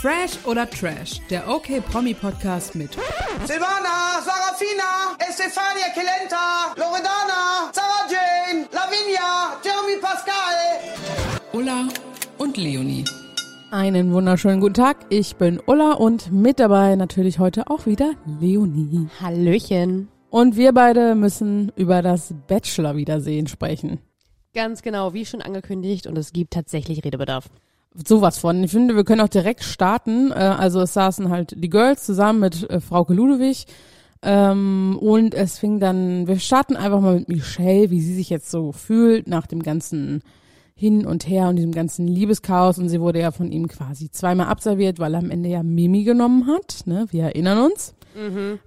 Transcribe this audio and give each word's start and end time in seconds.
Fresh 0.00 0.44
oder 0.44 0.68
Trash, 0.68 1.20
der 1.30 1.48
OK 1.48 1.82
Promi 1.90 2.12
Podcast 2.12 2.74
mit 2.74 2.92
Silvana, 3.46 4.20
Sarafina, 4.22 5.16
Estefania 5.18 5.88
Kelenta, 5.94 6.74
Loredana, 6.76 7.72
Sarah 7.72 8.06
Jane, 8.10 8.66
Lavinia, 8.72 9.56
Jeremy 9.64 10.00
Pascal. 10.00 10.80
Ulla 11.52 11.88
und 12.36 12.56
Leonie. 12.58 13.04
Einen 13.70 14.12
wunderschönen 14.12 14.60
guten 14.60 14.74
Tag. 14.74 15.06
Ich 15.08 15.36
bin 15.36 15.60
Ulla 15.66 15.92
und 15.92 16.30
mit 16.30 16.60
dabei 16.60 16.94
natürlich 16.96 17.38
heute 17.38 17.70
auch 17.70 17.86
wieder 17.86 18.12
Leonie. 18.40 19.08
Hallöchen. 19.20 20.08
Und 20.28 20.56
wir 20.56 20.72
beide 20.72 21.14
müssen 21.14 21.72
über 21.74 22.02
das 22.02 22.34
Bachelor-Wiedersehen 22.48 23.46
sprechen. 23.46 24.00
Ganz 24.54 24.82
genau, 24.82 25.14
wie 25.14 25.24
schon 25.24 25.40
angekündigt 25.40 26.06
und 26.06 26.18
es 26.18 26.32
gibt 26.32 26.52
tatsächlich 26.52 27.02
Redebedarf. 27.04 27.48
Sowas 28.06 28.38
von. 28.38 28.62
Ich 28.64 28.70
finde, 28.72 28.96
wir 28.96 29.04
können 29.04 29.20
auch 29.20 29.28
direkt 29.28 29.62
starten. 29.62 30.30
Äh, 30.30 30.34
Also 30.34 30.80
es 30.80 30.94
saßen 30.94 31.30
halt 31.30 31.54
die 31.62 31.70
Girls 31.70 32.04
zusammen 32.04 32.40
mit 32.40 32.68
äh, 32.68 32.80
Frauke 32.80 33.14
Ludewig. 33.14 33.66
Ähm, 34.22 34.98
und 35.00 35.34
es 35.34 35.58
fing 35.58 35.78
dann, 35.78 36.26
wir 36.26 36.38
starten 36.38 36.76
einfach 36.76 37.00
mal 37.00 37.18
mit 37.18 37.28
Michelle, 37.28 37.90
wie 37.90 38.00
sie 38.00 38.14
sich 38.14 38.30
jetzt 38.30 38.50
so 38.50 38.72
fühlt 38.72 39.28
nach 39.28 39.46
dem 39.46 39.62
ganzen 39.62 40.22
Hin 40.74 41.06
und 41.06 41.28
Her 41.28 41.48
und 41.48 41.56
diesem 41.56 41.72
ganzen 41.72 42.06
Liebeschaos. 42.08 42.78
Und 42.78 42.88
sie 42.88 43.00
wurde 43.00 43.20
ja 43.20 43.30
von 43.30 43.52
ihm 43.52 43.68
quasi 43.68 44.10
zweimal 44.10 44.48
abserviert, 44.48 44.98
weil 44.98 45.14
er 45.14 45.20
am 45.20 45.30
Ende 45.30 45.48
ja 45.48 45.62
Mimi 45.62 46.04
genommen 46.04 46.46
hat. 46.46 46.86
Ne? 46.86 47.06
Wir 47.10 47.24
erinnern 47.24 47.58
uns. 47.70 47.94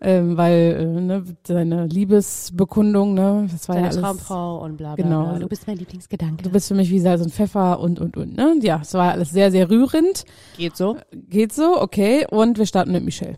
Ähm, 0.02 0.38
weil 0.38 0.78
äh, 0.80 0.86
ne, 0.86 1.24
seine 1.46 1.88
Liebesbekundung, 1.88 3.14
ne, 3.16 3.48
das 3.52 3.68
war 3.68 3.76
Deine 3.76 3.88
ja 3.88 3.92
alles, 3.92 4.02
Traumfrau 4.02 4.60
und 4.64 4.78
bla 4.78 4.96
bla 4.96 5.04
Genau. 5.04 5.24
bla. 5.30 5.40
Du 5.40 5.48
bist 5.48 5.66
mein 5.68 5.78
Lieblingsgedanke. 5.78 6.44
Du 6.44 6.50
bist 6.52 6.68
für 6.68 6.76
mich 6.76 6.90
wie 6.92 7.00
Salz 7.00 7.22
und 7.22 7.34
Pfeffer 7.34 7.80
und 7.80 8.00
und 8.00 8.16
und. 8.18 8.36
Ne? 8.38 8.56
Ja, 8.62 8.80
es 8.82 8.94
war 8.94 9.12
alles 9.12 9.32
sehr 9.32 9.50
sehr 9.52 9.70
rührend. 9.70 10.26
Geht 10.58 10.78
so. 10.78 10.98
Geht 11.12 11.52
so, 11.54 11.82
okay. 11.82 12.28
Und 12.30 12.58
wir 12.58 12.66
starten 12.68 12.92
mit 12.92 13.04
Michelle. 13.04 13.38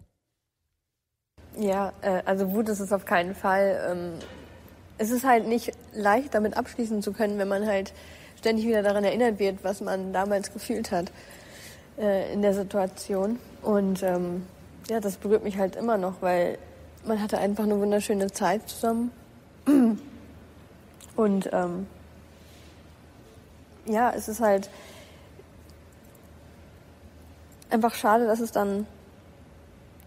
Ja, 1.60 1.94
äh, 2.02 2.22
also 2.26 2.52
Wut 2.54 2.70
ist 2.70 2.80
es 2.80 2.92
auf 2.94 3.06
keinen 3.06 3.36
Fall. 3.36 3.80
Ähm, 3.92 4.12
es 4.98 5.12
ist 5.12 5.26
halt 5.26 5.48
nicht 5.48 5.72
leicht, 5.94 6.34
damit 6.34 6.58
abschließen 6.58 7.02
zu 7.02 7.12
können, 7.12 7.38
wenn 7.38 7.48
man 7.48 7.66
halt 7.66 7.94
ständig 8.38 8.66
wieder 8.68 8.84
daran 8.84 9.04
erinnert 9.04 9.40
wird, 9.40 9.64
was 9.64 9.82
man 9.82 10.14
damals 10.14 10.52
gefühlt 10.54 10.92
hat 10.92 11.12
äh, 12.00 12.32
in 12.34 12.42
der 12.42 12.54
Situation. 12.54 13.38
Und 13.62 14.02
ähm, 14.04 14.44
ja, 14.90 15.00
das 15.00 15.18
berührt 15.18 15.44
mich 15.44 15.58
halt 15.58 15.76
immer 15.76 15.98
noch, 15.98 16.22
weil 16.22 16.58
man 17.06 17.22
hatte 17.22 17.38
einfach 17.38 17.64
eine 17.64 17.80
wunderschöne 17.80 18.32
Zeit 18.32 18.70
zusammen. 18.70 19.12
Und 21.16 21.50
ähm, 21.52 21.88
ja, 23.86 24.12
es 24.16 24.28
ist 24.28 24.40
halt 24.40 24.70
einfach 27.70 27.94
schade, 27.96 28.26
dass 28.26 28.40
es 28.40 28.52
dann 28.52 28.86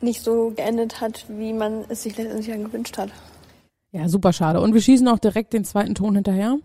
nicht 0.00 0.22
so 0.22 0.52
geendet 0.54 1.00
hat, 1.00 1.24
wie 1.28 1.52
man 1.52 1.84
es 1.88 2.02
sich 2.02 2.16
letztendlich 2.16 2.48
dann 2.48 2.64
gewünscht 2.64 2.98
hat. 2.98 3.10
Ja, 3.92 4.08
super 4.08 4.32
schade. 4.32 4.60
Und 4.60 4.74
wir 4.74 4.80
schießen 4.80 5.06
auch 5.08 5.18
direkt 5.18 5.52
den 5.52 5.64
zweiten 5.64 5.94
Ton 5.94 6.14
hinterher. 6.14 6.56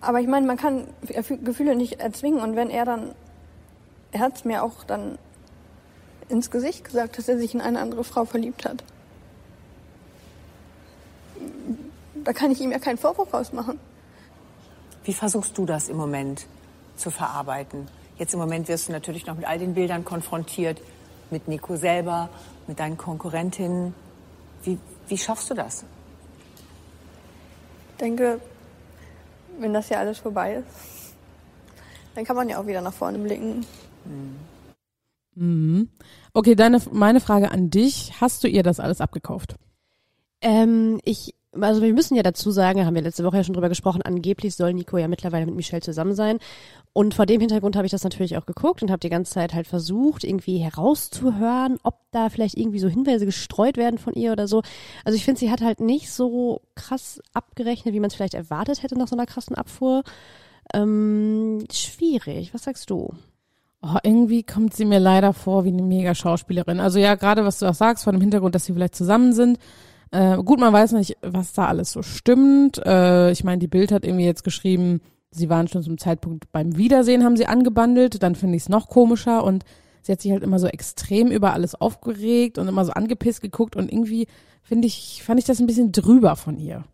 Aber 0.00 0.20
ich 0.20 0.26
meine, 0.26 0.46
man 0.46 0.56
kann 0.56 0.86
Gefühl- 1.06 1.38
Gefühle 1.42 1.76
nicht 1.76 2.00
erzwingen 2.00 2.40
und 2.40 2.56
wenn 2.56 2.70
er 2.70 2.84
dann, 2.84 3.14
er 4.12 4.20
hat 4.20 4.36
es 4.36 4.44
mir 4.44 4.62
auch 4.62 4.84
dann 4.84 5.18
ins 6.28 6.50
Gesicht 6.50 6.84
gesagt, 6.84 7.18
dass 7.18 7.28
er 7.28 7.38
sich 7.38 7.54
in 7.54 7.60
eine 7.60 7.80
andere 7.80 8.04
Frau 8.04 8.24
verliebt 8.24 8.64
hat. 8.64 8.84
Da 12.24 12.32
kann 12.32 12.50
ich 12.50 12.60
ihm 12.60 12.72
ja 12.72 12.78
keinen 12.78 12.98
Vorwurf 12.98 13.32
rausmachen. 13.32 13.78
Wie 15.04 15.14
versuchst 15.14 15.56
du 15.56 15.64
das 15.64 15.88
im 15.88 15.96
Moment 15.96 16.46
zu 16.96 17.10
verarbeiten? 17.10 17.88
Jetzt 18.18 18.34
im 18.34 18.40
Moment 18.40 18.68
wirst 18.68 18.88
du 18.88 18.92
natürlich 18.92 19.26
noch 19.26 19.36
mit 19.36 19.46
all 19.46 19.58
den 19.58 19.74
Bildern 19.74 20.04
konfrontiert, 20.04 20.80
mit 21.30 21.48
Nico 21.48 21.76
selber, 21.76 22.28
mit 22.66 22.80
deinen 22.80 22.98
Konkurrentinnen. 22.98 23.94
Wie, 24.64 24.78
wie 25.06 25.16
schaffst 25.16 25.48
du 25.50 25.54
das? 25.54 25.84
Ich 27.92 27.96
denke, 28.00 28.40
wenn 29.58 29.72
das 29.72 29.88
ja 29.88 29.98
alles 29.98 30.18
vorbei 30.18 30.54
ist, 30.54 31.14
dann 32.14 32.24
kann 32.24 32.36
man 32.36 32.48
ja 32.48 32.60
auch 32.60 32.66
wieder 32.66 32.80
nach 32.80 32.92
vorne 32.92 33.18
blicken. 33.18 33.64
Mhm. 34.04 34.36
Okay, 36.32 36.54
deine, 36.54 36.80
meine 36.92 37.20
Frage 37.20 37.50
an 37.50 37.70
dich. 37.70 38.12
Hast 38.20 38.44
du 38.44 38.48
ihr 38.48 38.62
das 38.62 38.80
alles 38.80 39.00
abgekauft? 39.00 39.56
Ähm, 40.40 41.00
ich, 41.04 41.34
also 41.52 41.82
wir 41.82 41.92
müssen 41.92 42.14
ja 42.14 42.22
dazu 42.22 42.50
sagen, 42.50 42.84
haben 42.84 42.94
wir 42.94 43.02
letzte 43.02 43.24
Woche 43.24 43.38
ja 43.38 43.44
schon 43.44 43.54
drüber 43.54 43.68
gesprochen, 43.68 44.02
angeblich 44.02 44.54
soll 44.54 44.72
Nico 44.72 44.98
ja 44.98 45.08
mittlerweile 45.08 45.46
mit 45.46 45.54
Michelle 45.54 45.82
zusammen 45.82 46.14
sein. 46.14 46.38
Und 46.92 47.14
vor 47.14 47.26
dem 47.26 47.40
Hintergrund 47.40 47.76
habe 47.76 47.86
ich 47.86 47.92
das 47.92 48.04
natürlich 48.04 48.36
auch 48.36 48.46
geguckt 48.46 48.82
und 48.82 48.90
habe 48.90 49.00
die 49.00 49.08
ganze 49.08 49.32
Zeit 49.32 49.54
halt 49.54 49.66
versucht, 49.66 50.24
irgendwie 50.24 50.58
herauszuhören, 50.58 51.78
ob 51.82 51.96
da 52.10 52.28
vielleicht 52.28 52.56
irgendwie 52.56 52.80
so 52.80 52.88
Hinweise 52.88 53.26
gestreut 53.26 53.76
werden 53.76 53.98
von 53.98 54.14
ihr 54.14 54.32
oder 54.32 54.48
so. 54.48 54.62
Also 55.04 55.16
ich 55.16 55.24
finde, 55.24 55.40
sie 55.40 55.50
hat 55.50 55.60
halt 55.60 55.80
nicht 55.80 56.10
so 56.10 56.62
krass 56.74 57.20
abgerechnet, 57.32 57.94
wie 57.94 58.00
man 58.00 58.08
es 58.08 58.14
vielleicht 58.14 58.34
erwartet 58.34 58.82
hätte 58.82 58.98
nach 58.98 59.08
so 59.08 59.16
einer 59.16 59.26
krassen 59.26 59.56
Abfuhr. 59.56 60.02
Ähm, 60.74 61.64
schwierig. 61.72 62.52
Was 62.52 62.64
sagst 62.64 62.90
du? 62.90 63.14
Oh, 63.80 63.96
irgendwie 64.02 64.42
kommt 64.42 64.74
sie 64.74 64.84
mir 64.84 64.98
leider 64.98 65.32
vor 65.32 65.64
wie 65.64 65.68
eine 65.68 65.82
mega 65.82 66.14
Schauspielerin. 66.14 66.80
Also 66.80 66.98
ja, 66.98 67.14
gerade 67.14 67.44
was 67.44 67.60
du 67.60 67.66
auch 67.66 67.74
sagst, 67.74 68.04
von 68.04 68.14
dem 68.14 68.20
Hintergrund, 68.20 68.54
dass 68.54 68.64
sie 68.64 68.72
vielleicht 68.72 68.96
zusammen 68.96 69.32
sind. 69.32 69.58
Äh, 70.10 70.38
gut, 70.38 70.58
man 70.58 70.72
weiß 70.72 70.92
nicht, 70.92 71.16
was 71.22 71.52
da 71.52 71.66
alles 71.66 71.92
so 71.92 72.02
stimmt. 72.02 72.84
Äh, 72.84 73.30
ich 73.30 73.44
meine, 73.44 73.58
die 73.58 73.68
Bild 73.68 73.92
hat 73.92 74.04
irgendwie 74.04 74.24
jetzt 74.24 74.42
geschrieben, 74.42 75.00
sie 75.30 75.48
waren 75.48 75.68
schon 75.68 75.82
zum 75.82 75.98
Zeitpunkt 75.98 76.50
beim 76.50 76.76
Wiedersehen, 76.76 77.22
haben 77.22 77.36
sie 77.36 77.46
angebandelt. 77.46 78.22
Dann 78.22 78.34
finde 78.34 78.56
ich 78.56 78.62
es 78.62 78.68
noch 78.68 78.88
komischer 78.88 79.44
und 79.44 79.64
sie 80.02 80.10
hat 80.10 80.22
sich 80.22 80.32
halt 80.32 80.42
immer 80.42 80.58
so 80.58 80.66
extrem 80.66 81.28
über 81.28 81.52
alles 81.52 81.74
aufgeregt 81.76 82.58
und 82.58 82.66
immer 82.66 82.84
so 82.84 82.92
angepisst 82.92 83.42
geguckt 83.42 83.76
und 83.76 83.92
irgendwie 83.92 84.26
finde 84.62 84.88
ich, 84.88 85.22
fand 85.24 85.38
ich 85.38 85.46
das 85.46 85.60
ein 85.60 85.66
bisschen 85.66 85.92
drüber 85.92 86.34
von 86.34 86.58
ihr. 86.58 86.84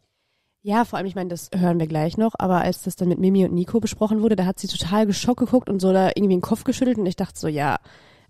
Ja, 0.67 0.87
vor 0.87 0.97
allem, 0.99 1.07
ich 1.07 1.15
meine, 1.15 1.29
das 1.29 1.51
hören 1.55 1.79
wir 1.79 1.87
gleich 1.87 2.17
noch, 2.17 2.33
aber 2.39 2.63
als 2.63 2.83
das 2.83 2.97
dann 2.97 3.09
mit 3.09 3.19
Mimi 3.19 3.45
und 3.45 3.53
Nico 3.53 3.81
besprochen 3.81 4.23
wurde, 4.23 4.35
da 4.35 4.47
hat 4.47 4.59
sie 4.59 4.67
total 4.67 5.05
geschockt 5.07 5.41
geguckt 5.41 5.69
und 5.69 5.79
so 5.79 5.93
da 5.93 6.09
irgendwie 6.15 6.35
den 6.37 6.41
Kopf 6.41 6.65
geschüttelt 6.65 6.97
und 6.97 7.05
ich 7.05 7.17
dachte 7.17 7.39
so, 7.39 7.49
ja, 7.49 7.77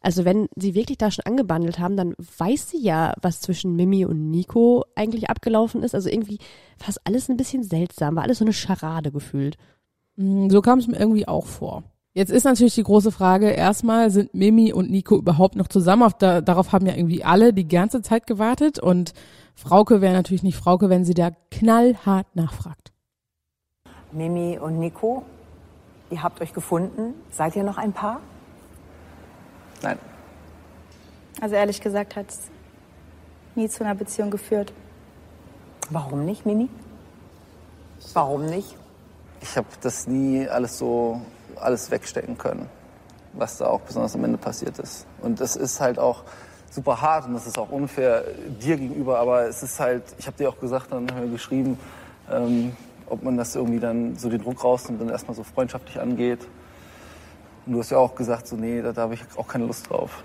also 0.01 0.25
wenn 0.25 0.49
sie 0.57 0.75
wirklich 0.75 0.99
da 0.99 1.13
schon 1.13 1.25
angebandelt 1.27 1.79
haben, 1.79 1.97
dann 1.97 2.15
weiß 2.39 2.71
sie 2.71 2.83
ja, 2.83 3.15
was 3.23 3.41
zwischen 3.41 3.77
Mimi 3.77 4.05
und 4.05 4.31
Nico 4.33 4.85
eigentlich 4.97 5.31
abgelaufen 5.31 5.85
ist. 5.85 5.95
Also 5.95 6.09
irgendwie 6.11 6.39
fast 6.77 7.01
alles 7.05 7.29
ein 7.29 7.37
bisschen 7.37 7.63
seltsam, 7.63 8.17
war 8.17 8.25
alles 8.25 8.39
so 8.39 8.45
eine 8.45 8.53
Scharade 8.53 9.13
gefühlt. 9.13 9.57
Mm, 10.17 10.51
So 10.51 10.61
kam 10.61 10.81
es 10.81 10.89
mir 10.89 10.99
irgendwie 10.99 11.29
auch 11.29 11.47
vor. 11.47 11.85
Jetzt 12.17 12.31
ist 12.31 12.45
natürlich 12.45 12.77
die 12.77 12.85
große 12.85 13.11
Frage, 13.11 13.51
erstmal 13.51 14.09
sind 14.09 14.35
Mimi 14.35 14.73
und 14.73 14.89
Nico 14.89 15.17
überhaupt 15.17 15.57
noch 15.57 15.67
zusammen? 15.67 16.05
Auf 16.05 16.15
da, 16.15 16.41
darauf 16.41 16.73
haben 16.73 16.87
ja 16.87 16.95
irgendwie 16.95 17.25
alle 17.25 17.53
die 17.53 17.67
ganze 17.67 18.03
Zeit 18.03 18.29
gewartet 18.29 18.79
und 18.79 19.15
Frauke 19.57 20.01
wäre 20.01 20.15
natürlich 20.15 20.45
nicht 20.45 20.57
Frauke, 20.57 20.89
wenn 20.89 21.05
sie 21.05 21.15
da 21.15 21.33
knallhart 21.51 22.37
nachfragt. 22.37 22.93
Mimi 24.13 24.59
und 24.59 24.79
Nico, 24.79 25.25
ihr 26.11 26.23
habt 26.23 26.41
euch 26.41 26.53
gefunden. 26.53 27.15
Seid 27.33 27.57
ihr 27.57 27.65
noch 27.65 27.79
ein 27.79 27.93
Paar? 27.93 28.21
Nein. 29.83 29.99
Also 31.41 31.57
ehrlich 31.57 31.81
gesagt 31.81 32.15
hat 32.15 32.29
es 32.29 32.43
nie 33.57 33.69
zu 33.69 33.83
einer 33.83 33.97
Beziehung 33.97 34.31
geführt. 34.31 34.73
Warum 35.91 36.25
nicht, 36.25 36.47
Mimi? 36.47 36.69
Warum 38.13 38.47
nicht? 38.47 38.77
Ich 39.41 39.57
habe 39.57 39.67
das 39.81 40.07
nie 40.07 40.47
alles 40.49 40.79
so 40.79 41.21
alles 41.65 41.91
wegstecken 41.91 42.39
können, 42.39 42.69
was 43.33 43.59
da 43.59 43.67
auch 43.67 43.81
besonders 43.81 44.15
am 44.15 44.25
Ende 44.25 44.39
passiert 44.39 44.79
ist. 44.79 45.07
Und 45.21 45.41
das 45.41 45.57
ist 45.57 45.81
halt 45.81 45.99
auch 45.99 46.25
super 46.71 47.01
hart 47.01 47.27
und 47.27 47.35
das 47.35 47.47
ist 47.47 47.59
auch 47.59 47.71
unfair 47.71 48.25
dir 48.61 48.77
gegenüber, 48.77 49.19
aber 49.19 49.47
es 49.49 49.63
ist 49.63 49.79
halt, 49.79 50.03
ich 50.19 50.27
habe 50.27 50.37
dir 50.37 50.49
auch 50.49 50.59
gesagt, 50.59 50.93
dann 50.93 51.11
haben 51.11 51.23
wir 51.23 51.31
geschrieben, 51.31 51.79
ähm, 52.31 52.73
ob 53.07 53.23
man 53.23 53.37
das 53.37 53.55
irgendwie 53.55 53.81
dann 53.81 54.17
so 54.17 54.29
den 54.29 54.43
Druck 54.43 54.65
rausnimmt 54.65 55.01
und 55.01 55.09
erstmal 55.09 55.37
so 55.37 55.45
freundschaftlich 55.45 56.01
angeht. 56.01 56.41
Und 57.67 57.75
du 57.75 57.79
hast 57.79 57.91
ja 57.91 57.99
auch 57.99 58.15
gesagt, 58.15 58.47
so 58.49 58.57
nee, 58.57 58.83
da, 58.83 58.93
da 58.93 59.03
habe 59.03 59.15
ich 59.15 59.21
auch 59.37 59.47
keine 59.47 59.67
Lust 59.67 59.89
drauf. 59.89 60.25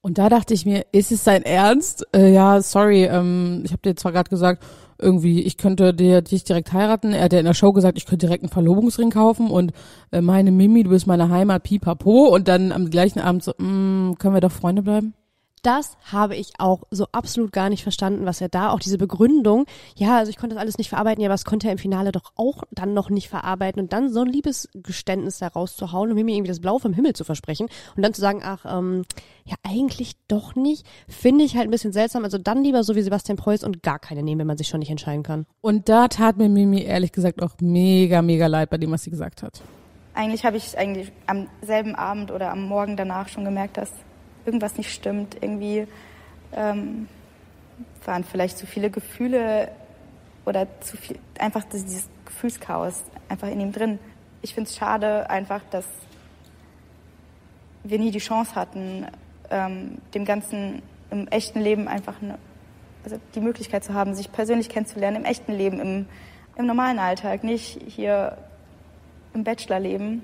Und 0.00 0.18
da 0.18 0.28
dachte 0.28 0.52
ich 0.52 0.66
mir, 0.66 0.84
ist 0.90 1.12
es 1.12 1.22
sein 1.22 1.44
Ernst? 1.44 2.04
Äh, 2.12 2.32
ja, 2.32 2.60
sorry, 2.60 3.04
ähm, 3.04 3.62
ich 3.64 3.70
habe 3.70 3.82
dir 3.82 3.94
zwar 3.94 4.10
gerade 4.10 4.28
gesagt, 4.28 4.64
irgendwie, 5.02 5.42
ich 5.42 5.56
könnte 5.56 5.92
dir 5.92 6.22
dich 6.22 6.44
direkt 6.44 6.72
heiraten. 6.72 7.12
Er 7.12 7.24
hat 7.24 7.32
ja 7.32 7.38
in 7.40 7.44
der 7.44 7.54
Show 7.54 7.72
gesagt, 7.72 7.98
ich 7.98 8.06
könnte 8.06 8.26
direkt 8.26 8.44
einen 8.44 8.52
Verlobungsring 8.52 9.10
kaufen 9.10 9.50
und 9.50 9.72
äh, 10.10 10.20
meine 10.20 10.50
Mimi, 10.50 10.82
du 10.82 10.90
bist 10.90 11.06
meine 11.06 11.28
Heimat, 11.28 11.64
pipapo. 11.64 12.28
Und 12.28 12.48
dann 12.48 12.72
am 12.72 12.90
gleichen 12.90 13.20
Abend 13.20 13.42
so, 13.42 13.52
mm, 13.52 14.16
können 14.18 14.34
wir 14.34 14.40
doch 14.40 14.52
Freunde 14.52 14.82
bleiben? 14.82 15.14
Das 15.62 15.96
habe 16.10 16.34
ich 16.34 16.54
auch 16.58 16.82
so 16.90 17.06
absolut 17.12 17.52
gar 17.52 17.68
nicht 17.68 17.84
verstanden, 17.84 18.26
was 18.26 18.40
er 18.40 18.48
da 18.48 18.70
auch 18.70 18.80
diese 18.80 18.98
Begründung, 18.98 19.66
ja, 19.94 20.18
also 20.18 20.30
ich 20.30 20.36
konnte 20.36 20.54
das 20.54 20.60
alles 20.60 20.76
nicht 20.76 20.88
verarbeiten, 20.88 21.22
ja, 21.22 21.28
aber 21.28 21.34
das 21.34 21.44
konnte 21.44 21.68
er 21.68 21.72
im 21.72 21.78
Finale 21.78 22.10
doch 22.10 22.32
auch 22.34 22.64
dann 22.72 22.94
noch 22.94 23.10
nicht 23.10 23.28
verarbeiten 23.28 23.80
und 23.80 23.92
dann 23.92 24.12
so 24.12 24.22
ein 24.22 24.26
Liebesgeständnis 24.26 25.38
da 25.38 25.46
rauszuhauen 25.46 26.10
und 26.10 26.16
mir 26.16 26.34
irgendwie 26.34 26.48
das 26.48 26.60
Blau 26.60 26.80
vom 26.80 26.92
Himmel 26.92 27.12
zu 27.12 27.22
versprechen 27.22 27.68
und 27.96 28.02
dann 28.02 28.12
zu 28.12 28.20
sagen, 28.20 28.40
ach, 28.44 28.64
ähm, 28.68 29.04
ja, 29.44 29.54
eigentlich 29.62 30.14
doch 30.26 30.56
nicht, 30.56 30.84
finde 31.06 31.44
ich 31.44 31.56
halt 31.56 31.68
ein 31.68 31.70
bisschen 31.70 31.92
seltsam. 31.92 32.24
Also 32.24 32.38
dann 32.38 32.64
lieber 32.64 32.82
so 32.82 32.96
wie 32.96 33.02
Sebastian 33.02 33.36
Preuß 33.36 33.62
und 33.62 33.84
gar 33.84 34.00
keine 34.00 34.24
nehmen, 34.24 34.40
wenn 34.40 34.46
man 34.48 34.58
sich 34.58 34.66
schon 34.66 34.80
nicht 34.80 34.90
entscheiden 34.90 35.22
kann. 35.22 35.46
Und 35.60 35.88
da 35.88 36.08
tat 36.08 36.38
mir 36.38 36.48
Mimi 36.48 36.82
ehrlich 36.82 37.12
gesagt 37.12 37.40
auch 37.40 37.52
mega, 37.60 38.20
mega 38.20 38.48
leid 38.48 38.70
bei 38.70 38.78
dem, 38.78 38.90
was 38.90 39.04
sie 39.04 39.10
gesagt 39.10 39.44
hat. 39.44 39.62
eigentlich 40.14 40.44
habe 40.44 40.56
ich 40.56 40.76
eigentlich 40.76 41.12
am 41.26 41.48
selben 41.62 41.94
Abend 41.94 42.30
oder 42.32 42.50
am 42.50 42.64
Morgen 42.64 42.96
danach 42.96 43.28
schon 43.28 43.44
gemerkt, 43.44 43.76
dass 43.76 43.90
irgendwas 44.44 44.76
nicht 44.76 44.92
stimmt. 44.92 45.36
Irgendwie 45.40 45.86
ähm, 46.52 47.08
waren 48.04 48.24
vielleicht 48.24 48.58
zu 48.58 48.66
viele 48.66 48.90
Gefühle 48.90 49.70
oder 50.44 50.66
zu 50.80 50.96
viel, 50.96 51.18
einfach 51.38 51.64
dieses 51.64 52.08
Gefühlschaos 52.24 53.04
einfach 53.28 53.48
in 53.48 53.60
ihm 53.60 53.72
drin. 53.72 53.98
Ich 54.42 54.54
finde 54.54 54.68
es 54.68 54.76
schade 54.76 55.30
einfach, 55.30 55.60
dass 55.70 55.86
wir 57.84 57.98
nie 57.98 58.10
die 58.10 58.18
Chance 58.18 58.54
hatten, 58.54 59.06
ähm, 59.50 59.98
dem 60.14 60.24
Ganzen 60.24 60.82
im 61.10 61.28
echten 61.28 61.60
Leben 61.60 61.88
einfach 61.88 62.20
eine, 62.22 62.38
also 63.04 63.18
die 63.34 63.40
Möglichkeit 63.40 63.84
zu 63.84 63.94
haben, 63.94 64.14
sich 64.14 64.32
persönlich 64.32 64.68
kennenzulernen, 64.68 65.18
im 65.18 65.24
echten 65.24 65.52
Leben, 65.52 65.80
im, 65.80 66.06
im 66.56 66.66
normalen 66.66 66.98
Alltag, 66.98 67.44
nicht 67.44 67.80
hier 67.86 68.36
im 69.34 69.44
Bachelorleben. 69.44 70.22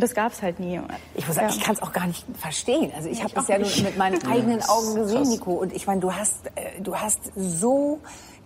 Und 0.00 0.04
das 0.04 0.14
gab 0.14 0.32
es 0.32 0.40
halt 0.40 0.58
nie. 0.60 0.80
Ich 1.14 1.26
muss 1.26 1.36
sagen, 1.36 1.48
Ja. 1.50 1.54
ich 1.54 1.60
kann 1.62 1.74
es 1.74 1.82
auch 1.82 1.92
gar 1.92 2.06
nicht 2.06 2.24
verstehen. 2.38 2.90
Also 2.96 3.10
ich 3.10 3.18
Ja, 3.18 3.24
habe 3.24 3.34
das 3.34 3.44
auch 3.44 3.48
ja 3.50 3.58
nur 3.58 3.66
nicht. 3.66 3.84
mit 3.84 3.98
meinen 3.98 4.24
eigenen 4.26 4.62
Augen 4.62 4.94
gesehen. 4.94 5.28
Nico. 5.28 5.52
Und 5.52 5.74
ich 5.74 5.86
meine, 5.86 6.00
du 6.00 6.14
hast, 6.14 6.46
äh, 6.54 6.80
du 6.80 6.96
hast 6.96 7.20
so 7.36 7.98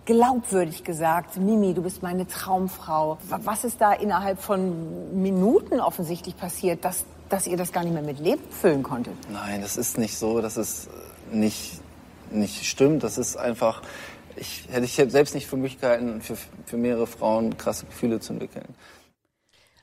glaubwürdig 0.05 0.83
gesagt, 0.83 1.37
Mimi, 1.37 1.73
du 1.73 1.81
bist 1.81 2.03
meine 2.03 2.27
Traumfrau. 2.27 3.17
Wa- 3.29 3.39
Was 3.45 3.63
ist 3.63 3.79
da 3.79 3.93
innerhalb 3.93 4.41
von 4.41 5.21
Minuten 5.21 5.79
offensichtlich 5.79 6.35
passiert, 6.37 6.83
dass, 6.83 7.05
dass 7.29 7.47
ihr 7.47 7.55
das 7.55 7.71
gar 7.71 7.83
nicht 7.85 7.93
mehr 7.93 8.03
mit 8.03 8.19
Leben 8.19 8.41
füllen 8.51 8.83
konntet? 8.83 9.13
Nein, 9.31 9.61
das 9.61 9.77
ist 9.77 9.97
nicht 9.97 10.17
so, 10.17 10.41
dass 10.41 10.57
es 10.57 10.87
äh, 11.31 11.35
nicht, 11.37 11.79
nicht 12.31 12.65
stimmt. 12.65 13.01
Das 13.03 13.17
ist 13.17 13.37
einfach, 13.37 13.81
ich 14.35 14.67
hätte 14.69 14.83
ich 14.85 14.93
selbst 14.95 15.33
nicht 15.33 15.47
für 15.47 15.55
möglich 15.55 15.79
gehalten, 15.79 16.21
für, 16.21 16.35
für 16.65 16.75
mehrere 16.77 17.07
Frauen 17.07 17.57
krasse 17.57 17.85
Gefühle 17.85 18.19
zu 18.19 18.33
entwickeln. 18.33 18.65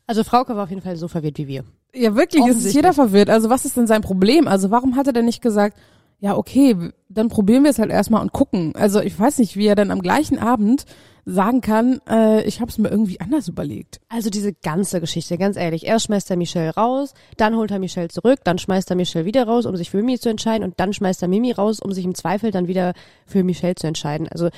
Also 0.06 0.24
Frauke 0.24 0.56
war 0.56 0.64
auf 0.64 0.70
jeden 0.70 0.82
Fall 0.82 0.96
so 0.96 1.08
verwirrt 1.08 1.38
wie 1.38 1.46
wir. 1.46 1.64
Ja, 1.94 2.16
wirklich, 2.16 2.44
es 2.46 2.64
ist 2.64 2.74
jeder 2.74 2.92
verwirrt. 2.92 3.30
Also 3.30 3.50
was 3.50 3.64
ist 3.64 3.76
denn 3.76 3.86
sein 3.86 4.02
Problem? 4.02 4.48
Also 4.48 4.70
warum 4.70 4.96
hat 4.96 5.06
er 5.06 5.12
denn 5.12 5.26
nicht 5.26 5.42
gesagt, 5.42 5.76
ja, 6.20 6.36
okay, 6.36 6.76
dann 7.08 7.28
probieren 7.28 7.64
wir 7.64 7.70
es 7.70 7.80
halt 7.80 7.90
erstmal 7.90 8.22
und 8.22 8.32
gucken. 8.32 8.74
Also 8.76 9.00
ich 9.00 9.18
weiß 9.18 9.38
nicht, 9.38 9.56
wie 9.56 9.66
er 9.66 9.74
dann 9.74 9.90
am 9.90 10.00
gleichen 10.00 10.38
Abend 10.38 10.84
sagen 11.24 11.60
kann, 11.60 12.00
äh, 12.08 12.42
ich 12.44 12.60
habe 12.60 12.70
es 12.70 12.78
mir 12.78 12.88
irgendwie 12.88 13.20
anders 13.20 13.48
überlegt. 13.48 14.00
Also 14.08 14.30
diese 14.30 14.52
ganze 14.52 15.00
Geschichte, 15.00 15.36
ganz 15.36 15.56
ehrlich. 15.56 15.84
Erst 15.84 16.06
schmeißt 16.06 16.30
er 16.30 16.36
Michelle 16.36 16.74
raus, 16.74 17.14
dann 17.36 17.56
holt 17.56 17.70
er 17.70 17.78
Michelle 17.78 18.08
zurück, 18.08 18.40
dann 18.44 18.58
schmeißt 18.58 18.90
er 18.90 18.96
Michelle 18.96 19.24
wieder 19.24 19.44
raus, 19.44 19.66
um 19.66 19.76
sich 19.76 19.90
für 19.90 19.98
Mimi 19.98 20.18
zu 20.18 20.28
entscheiden 20.28 20.64
und 20.64 20.78
dann 20.78 20.92
schmeißt 20.92 21.22
er 21.22 21.28
Mimi 21.28 21.52
raus, 21.52 21.80
um 21.80 21.92
sich 21.92 22.04
im 22.04 22.14
Zweifel 22.14 22.50
dann 22.50 22.68
wieder 22.68 22.94
für 23.26 23.44
Michelle 23.44 23.74
zu 23.74 23.86
entscheiden. 23.86 24.28
Also 24.28 24.48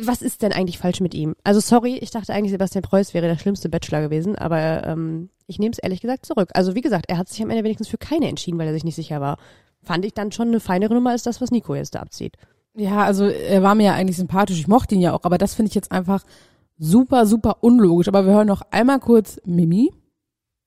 was 0.00 0.22
ist 0.22 0.42
denn 0.42 0.52
eigentlich 0.52 0.78
falsch 0.78 1.00
mit 1.00 1.14
ihm? 1.14 1.34
Also 1.44 1.60
sorry, 1.60 1.96
ich 1.96 2.10
dachte 2.10 2.32
eigentlich, 2.32 2.52
Sebastian 2.52 2.82
Preuß 2.82 3.14
wäre 3.14 3.26
der 3.26 3.38
schlimmste 3.38 3.68
Bachelor 3.68 4.00
gewesen, 4.00 4.36
aber 4.36 4.86
ähm, 4.86 5.30
ich 5.46 5.58
nehme 5.58 5.72
es 5.72 5.78
ehrlich 5.78 6.00
gesagt 6.00 6.26
zurück. 6.26 6.50
Also 6.54 6.74
wie 6.74 6.80
gesagt, 6.80 7.06
er 7.08 7.18
hat 7.18 7.28
sich 7.28 7.42
am 7.42 7.50
Ende 7.50 7.64
wenigstens 7.64 7.88
für 7.88 7.98
keine 7.98 8.28
entschieden, 8.28 8.58
weil 8.58 8.66
er 8.66 8.74
sich 8.74 8.84
nicht 8.84 8.96
sicher 8.96 9.20
war. 9.20 9.38
Fand 9.82 10.04
ich 10.04 10.14
dann 10.14 10.32
schon 10.32 10.48
eine 10.48 10.60
feinere 10.60 10.94
Nummer 10.94 11.10
als 11.10 11.22
das, 11.22 11.40
was 11.40 11.50
Nico 11.50 11.74
jetzt 11.74 11.94
da 11.94 12.00
abzieht. 12.00 12.36
Ja, 12.74 13.04
also 13.04 13.26
er 13.26 13.62
war 13.62 13.74
mir 13.74 13.86
ja 13.86 13.94
eigentlich 13.94 14.16
sympathisch, 14.16 14.58
ich 14.58 14.68
mochte 14.68 14.94
ihn 14.94 15.00
ja 15.00 15.12
auch, 15.12 15.24
aber 15.24 15.38
das 15.38 15.54
finde 15.54 15.68
ich 15.68 15.74
jetzt 15.74 15.92
einfach 15.92 16.24
super, 16.78 17.26
super 17.26 17.58
unlogisch. 17.60 18.08
Aber 18.08 18.26
wir 18.26 18.32
hören 18.32 18.46
noch 18.46 18.62
einmal 18.70 18.98
kurz 18.98 19.40
Mimi. 19.44 19.92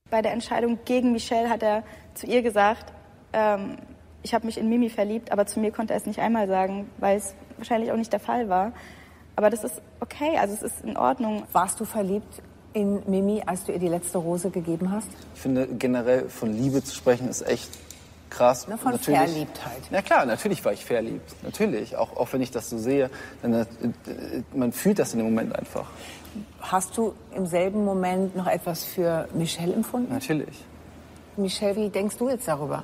Bei 0.09 0.21
der 0.21 0.33
Entscheidung 0.33 0.80
gegen 0.86 1.12
Michelle 1.12 1.50
hat 1.50 1.63
er 1.63 1.83
zu 2.13 2.27
ihr 2.27 2.41
gesagt, 2.41 2.94
ähm, 3.33 3.77
ich 4.21 4.33
habe 4.33 4.45
mich 4.45 4.57
in 4.57 4.69
Mimi 4.69 4.89
verliebt, 4.89 5.31
aber 5.31 5.45
zu 5.45 5.59
mir 5.59 5.71
konnte 5.71 5.94
er 5.94 5.98
es 5.98 6.06
nicht 6.06 6.19
einmal 6.19 6.48
sagen, 6.48 6.89
weil 7.00 7.18
es 7.18 7.36
wahrscheinlich 7.57 7.91
auch 7.91 7.97
nicht 7.97 8.11
der 8.13 8.19
Fall 8.19 8.49
war. 8.49 8.71
Aber 9.35 9.49
das 9.49 9.63
ist 9.63 9.81
okay, 9.99 10.37
also 10.37 10.53
es 10.53 10.61
ist 10.63 10.83
in 10.83 10.95
Ordnung. 10.97 11.43
Warst 11.51 11.79
du 11.79 11.85
verliebt 11.85 12.41
in 12.73 13.01
Mimi, 13.09 13.41
als 13.45 13.65
du 13.65 13.71
ihr 13.73 13.79
die 13.79 13.87
letzte 13.89 14.17
Rose 14.17 14.49
gegeben 14.49 14.91
hast? 14.91 15.07
Ich 15.35 15.41
finde 15.41 15.67
generell 15.67 16.29
von 16.29 16.53
Liebe 16.53 16.83
zu 16.83 16.95
sprechen 16.95 17.27
ist 17.29 17.41
echt 17.47 17.69
krass. 18.29 18.67
Ne, 18.67 18.77
von 18.77 18.91
Natürlich- 18.93 19.19
Verliebtheit. 19.19 19.81
Ja 19.91 20.01
klar, 20.01 20.25
natürlich 20.25 20.63
war 20.65 20.73
ich 20.73 20.83
verliebt. 20.85 21.35
Natürlich. 21.43 21.95
Auch, 21.97 22.15
auch 22.17 22.31
wenn 22.33 22.41
ich 22.41 22.51
das 22.51 22.69
so 22.69 22.77
sehe, 22.77 23.09
dann, 23.41 23.53
äh, 23.53 23.65
man 24.53 24.71
fühlt 24.71 24.99
das 24.99 25.13
in 25.13 25.19
dem 25.19 25.27
Moment 25.27 25.55
einfach. 25.57 25.85
Hast 26.61 26.97
du 26.97 27.13
im 27.33 27.45
selben 27.45 27.85
Moment 27.85 28.35
noch 28.35 28.47
etwas 28.47 28.83
für 28.83 29.27
Michelle 29.33 29.73
empfunden? 29.73 30.11
Natürlich. 30.13 30.63
Michelle, 31.37 31.75
wie 31.75 31.89
denkst 31.89 32.17
du 32.17 32.29
jetzt 32.29 32.47
darüber? 32.47 32.83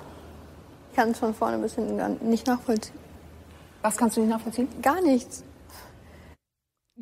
Ich 0.91 0.95
kann 0.97 1.11
es 1.11 1.19
von 1.19 1.33
vorne 1.33 1.57
bis 1.57 1.75
hinten 1.75 1.97
gar 1.97 2.09
nicht 2.09 2.47
nachvollziehen. 2.47 2.95
Was 3.81 3.97
kannst 3.97 4.17
du 4.17 4.21
nicht 4.21 4.29
nachvollziehen? 4.29 4.67
Gar 4.81 5.01
nichts. 5.01 5.43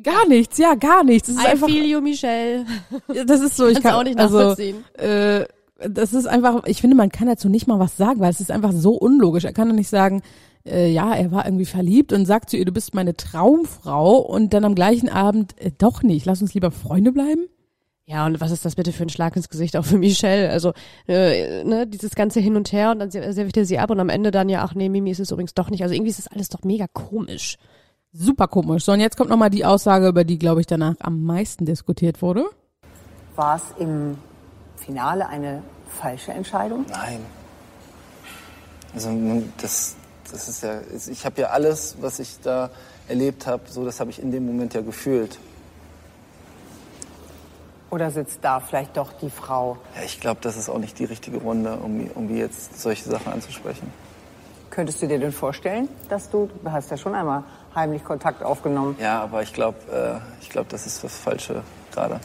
Gar 0.02 0.26
nichts, 0.28 0.56
ja, 0.56 0.74
gar 0.74 1.04
nichts. 1.04 1.28
Das 1.28 1.36
ist 1.36 1.44
I 1.44 1.48
einfach, 1.48 1.66
feel 1.66 1.84
you, 1.84 2.00
Michelle. 2.00 2.64
das 3.26 3.40
ist 3.40 3.56
so, 3.56 3.66
ich 3.66 3.82
kann 3.82 3.94
auch 3.94 4.04
nicht 4.04 4.18
also, 4.18 4.38
nachvollziehen. 4.38 4.84
Äh, 4.94 5.44
das 5.88 6.12
ist 6.12 6.26
einfach, 6.26 6.64
ich 6.66 6.80
finde, 6.80 6.96
man 6.96 7.10
kann 7.10 7.28
dazu 7.28 7.48
nicht 7.48 7.66
mal 7.66 7.78
was 7.78 7.96
sagen, 7.96 8.20
weil 8.20 8.30
es 8.30 8.40
ist 8.40 8.50
einfach 8.50 8.72
so 8.72 8.92
unlogisch. 8.92 9.44
Er 9.44 9.52
kann 9.52 9.68
doch 9.68 9.74
nicht 9.74 9.88
sagen, 9.88 10.22
äh, 10.66 10.90
ja, 10.90 11.14
er 11.14 11.32
war 11.32 11.44
irgendwie 11.44 11.66
verliebt 11.66 12.12
und 12.12 12.26
sagt 12.26 12.50
zu 12.50 12.56
ihr, 12.56 12.64
du 12.64 12.72
bist 12.72 12.94
meine 12.94 13.16
Traumfrau 13.16 14.18
und 14.18 14.54
dann 14.54 14.64
am 14.64 14.74
gleichen 14.74 15.08
Abend, 15.08 15.54
äh, 15.58 15.70
doch 15.76 16.02
nicht, 16.02 16.26
lass 16.26 16.42
uns 16.42 16.54
lieber 16.54 16.70
Freunde 16.70 17.12
bleiben. 17.12 17.46
Ja, 18.10 18.26
und 18.26 18.40
was 18.40 18.50
ist 18.50 18.64
das 18.64 18.74
bitte 18.74 18.90
für 18.90 19.04
ein 19.04 19.08
Schlag 19.08 19.36
ins 19.36 19.48
Gesicht 19.48 19.76
auch 19.76 19.84
für 19.84 19.96
Michelle? 19.96 20.50
Also, 20.50 20.72
äh, 21.06 21.62
ne, 21.62 21.86
dieses 21.86 22.16
ganze 22.16 22.40
Hin 22.40 22.56
und 22.56 22.72
Her 22.72 22.90
und 22.90 22.98
dann 22.98 23.10
serviert 23.12 23.56
er 23.56 23.64
sie 23.64 23.78
ab 23.78 23.88
und 23.90 24.00
am 24.00 24.08
Ende 24.08 24.32
dann 24.32 24.48
ja, 24.48 24.64
ach 24.64 24.74
nee, 24.74 24.88
Mimi 24.88 25.12
ist 25.12 25.20
es 25.20 25.30
übrigens 25.30 25.54
doch 25.54 25.70
nicht. 25.70 25.84
Also 25.84 25.94
irgendwie 25.94 26.10
ist 26.10 26.18
das 26.18 26.26
alles 26.26 26.48
doch 26.48 26.64
mega 26.64 26.86
komisch. 26.92 27.56
Super 28.12 28.48
komisch. 28.48 28.84
So, 28.84 28.90
und 28.90 28.98
jetzt 28.98 29.16
kommt 29.16 29.30
nochmal 29.30 29.50
die 29.50 29.64
Aussage, 29.64 30.08
über 30.08 30.24
die, 30.24 30.40
glaube 30.40 30.60
ich, 30.60 30.66
danach 30.66 30.96
am 30.98 31.22
meisten 31.22 31.66
diskutiert 31.66 32.20
wurde. 32.20 32.46
War 33.36 33.54
es 33.54 33.62
im 33.78 34.18
Finale 34.74 35.28
eine 35.28 35.62
falsche 35.88 36.32
Entscheidung? 36.32 36.86
Nein. 36.90 37.20
Also 38.92 39.12
nun, 39.12 39.52
das, 39.62 39.94
das 40.32 40.48
ist 40.48 40.64
ja, 40.64 40.80
ich 41.08 41.24
habe 41.24 41.42
ja 41.42 41.50
alles, 41.50 41.96
was 42.00 42.18
ich 42.18 42.40
da 42.42 42.70
erlebt 43.06 43.46
habe, 43.46 43.62
so 43.70 43.84
das 43.84 44.00
habe 44.00 44.10
ich 44.10 44.20
in 44.20 44.32
dem 44.32 44.46
Moment 44.46 44.74
ja 44.74 44.80
gefühlt. 44.80 45.38
Oder 47.90 48.10
sitzt 48.10 48.38
da 48.42 48.60
vielleicht 48.60 48.96
doch 48.96 49.12
die 49.20 49.30
Frau? 49.30 49.76
Ja, 49.96 50.02
ich 50.04 50.20
glaube, 50.20 50.40
das 50.40 50.56
ist 50.56 50.68
auch 50.68 50.78
nicht 50.78 50.98
die 50.98 51.04
richtige 51.04 51.38
Runde, 51.38 51.76
um, 51.76 52.08
um 52.14 52.34
jetzt 52.34 52.80
solche 52.80 53.08
Sachen 53.08 53.32
anzusprechen. 53.32 53.92
Könntest 54.70 55.02
du 55.02 55.08
dir 55.08 55.18
denn 55.18 55.32
vorstellen, 55.32 55.88
dass 56.08 56.30
du, 56.30 56.48
du 56.62 56.70
hast 56.70 56.90
ja 56.90 56.96
schon 56.96 57.14
einmal 57.14 57.42
heimlich 57.74 58.04
Kontakt 58.04 58.42
aufgenommen, 58.42 58.96
Ja, 59.00 59.20
aber 59.22 59.42
ich 59.42 59.52
glaube, 59.52 59.78
äh, 59.92 60.42
ich 60.42 60.48
glaube, 60.48 60.68
das 60.70 60.86
ist 60.86 61.02
das 61.02 61.16
Falsche 61.16 61.62
gerade. 61.92 62.20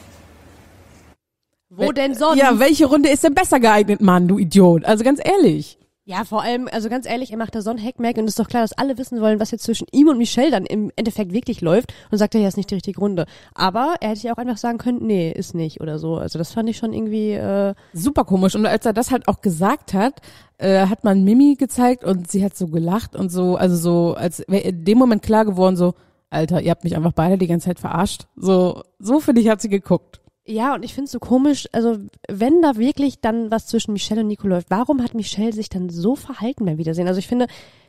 Wo 1.69 1.91
denn 1.91 2.13
sonst? 2.13 2.37
Ja, 2.37 2.59
welche 2.59 2.85
Runde 2.85 3.09
ist 3.09 3.23
denn 3.23 3.33
besser 3.33 3.59
geeignet, 3.59 3.99
Mann, 3.99 4.27
du 4.27 4.37
Idiot? 4.37 4.85
Also 4.85 5.03
ganz 5.03 5.19
ehrlich. 5.23 5.79
Ja, 6.07 6.23
vor 6.23 6.43
allem, 6.43 6.69
also 6.71 6.87
ganz 6.87 7.07
ehrlich, 7.07 7.31
er 7.31 7.37
macht 7.39 7.55
da 7.55 7.63
so 7.63 7.71
einen 7.71 7.83
Hackmack 7.83 8.17
und 8.17 8.25
es 8.25 8.33
ist 8.33 8.39
doch 8.39 8.47
klar, 8.47 8.61
dass 8.61 8.73
alle 8.73 8.99
wissen 8.99 9.21
wollen, 9.21 9.39
was 9.39 9.49
jetzt 9.49 9.63
zwischen 9.63 9.87
ihm 9.91 10.07
und 10.07 10.19
Michelle 10.19 10.51
dann 10.51 10.67
im 10.67 10.91
Endeffekt 10.95 11.33
wirklich 11.33 11.61
läuft 11.61 11.95
und 12.11 12.19
sagt, 12.19 12.35
er, 12.35 12.47
ist 12.47 12.57
nicht 12.57 12.69
die 12.69 12.75
richtige 12.75 12.99
Runde. 12.99 13.25
Aber 13.55 13.95
er 14.01 14.09
hätte 14.09 14.27
ja 14.27 14.33
auch 14.33 14.37
einfach 14.37 14.57
sagen 14.57 14.77
können, 14.77 14.99
nee, 15.01 15.31
ist 15.31 15.55
nicht 15.55 15.81
oder 15.81 15.97
so. 15.97 16.17
Also 16.17 16.37
das 16.37 16.53
fand 16.53 16.69
ich 16.69 16.77
schon 16.77 16.93
irgendwie, 16.93 17.31
äh, 17.31 17.73
Super 17.93 18.23
komisch. 18.23 18.53
Und 18.53 18.67
als 18.67 18.85
er 18.85 18.93
das 18.93 19.09
halt 19.09 19.27
auch 19.27 19.41
gesagt 19.41 19.95
hat, 19.95 20.21
äh, 20.59 20.85
hat 20.85 21.03
man 21.03 21.23
Mimi 21.23 21.55
gezeigt 21.55 22.03
und 22.03 22.29
sie 22.29 22.45
hat 22.45 22.55
so 22.55 22.67
gelacht 22.67 23.15
und 23.15 23.29
so, 23.29 23.55
also 23.55 23.75
so, 23.75 24.13
als 24.13 24.43
wäre 24.47 24.61
in 24.61 24.85
dem 24.85 24.99
Moment 24.99 25.23
klar 25.23 25.43
geworden, 25.43 25.75
so, 25.75 25.95
Alter, 26.29 26.61
ihr 26.61 26.69
habt 26.69 26.83
mich 26.83 26.95
einfach 26.95 27.13
beide 27.13 27.39
die 27.39 27.47
ganze 27.47 27.65
Zeit 27.65 27.79
verarscht. 27.79 28.27
So, 28.35 28.83
so 28.99 29.19
finde 29.19 29.41
ich, 29.41 29.49
hat 29.49 29.59
sie 29.59 29.69
geguckt. 29.69 30.21
Ja, 30.47 30.75
und 30.75 30.83
ich 30.83 30.93
finde 30.93 31.05
es 31.05 31.11
so 31.11 31.19
komisch, 31.19 31.67
also 31.71 31.97
wenn 32.29 32.61
da 32.61 32.77
wirklich 32.77 33.19
dann 33.19 33.49
was 33.49 33.65
zwischen 33.65 33.93
Michelle 33.93 34.21
und 34.21 34.27
Nico 34.27 34.47
läuft, 34.47 34.69
warum 34.69 35.03
hat 35.03 35.15
Michelle 35.15 35.53
sich 35.53 35.69
dann 35.69 35.89
so 35.89 36.15
verhalten 36.15 36.65
beim 36.65 36.77
Wiedersehen? 36.77 37.07
Also 37.07 37.17
ich 37.17 37.27
finde, 37.27 37.47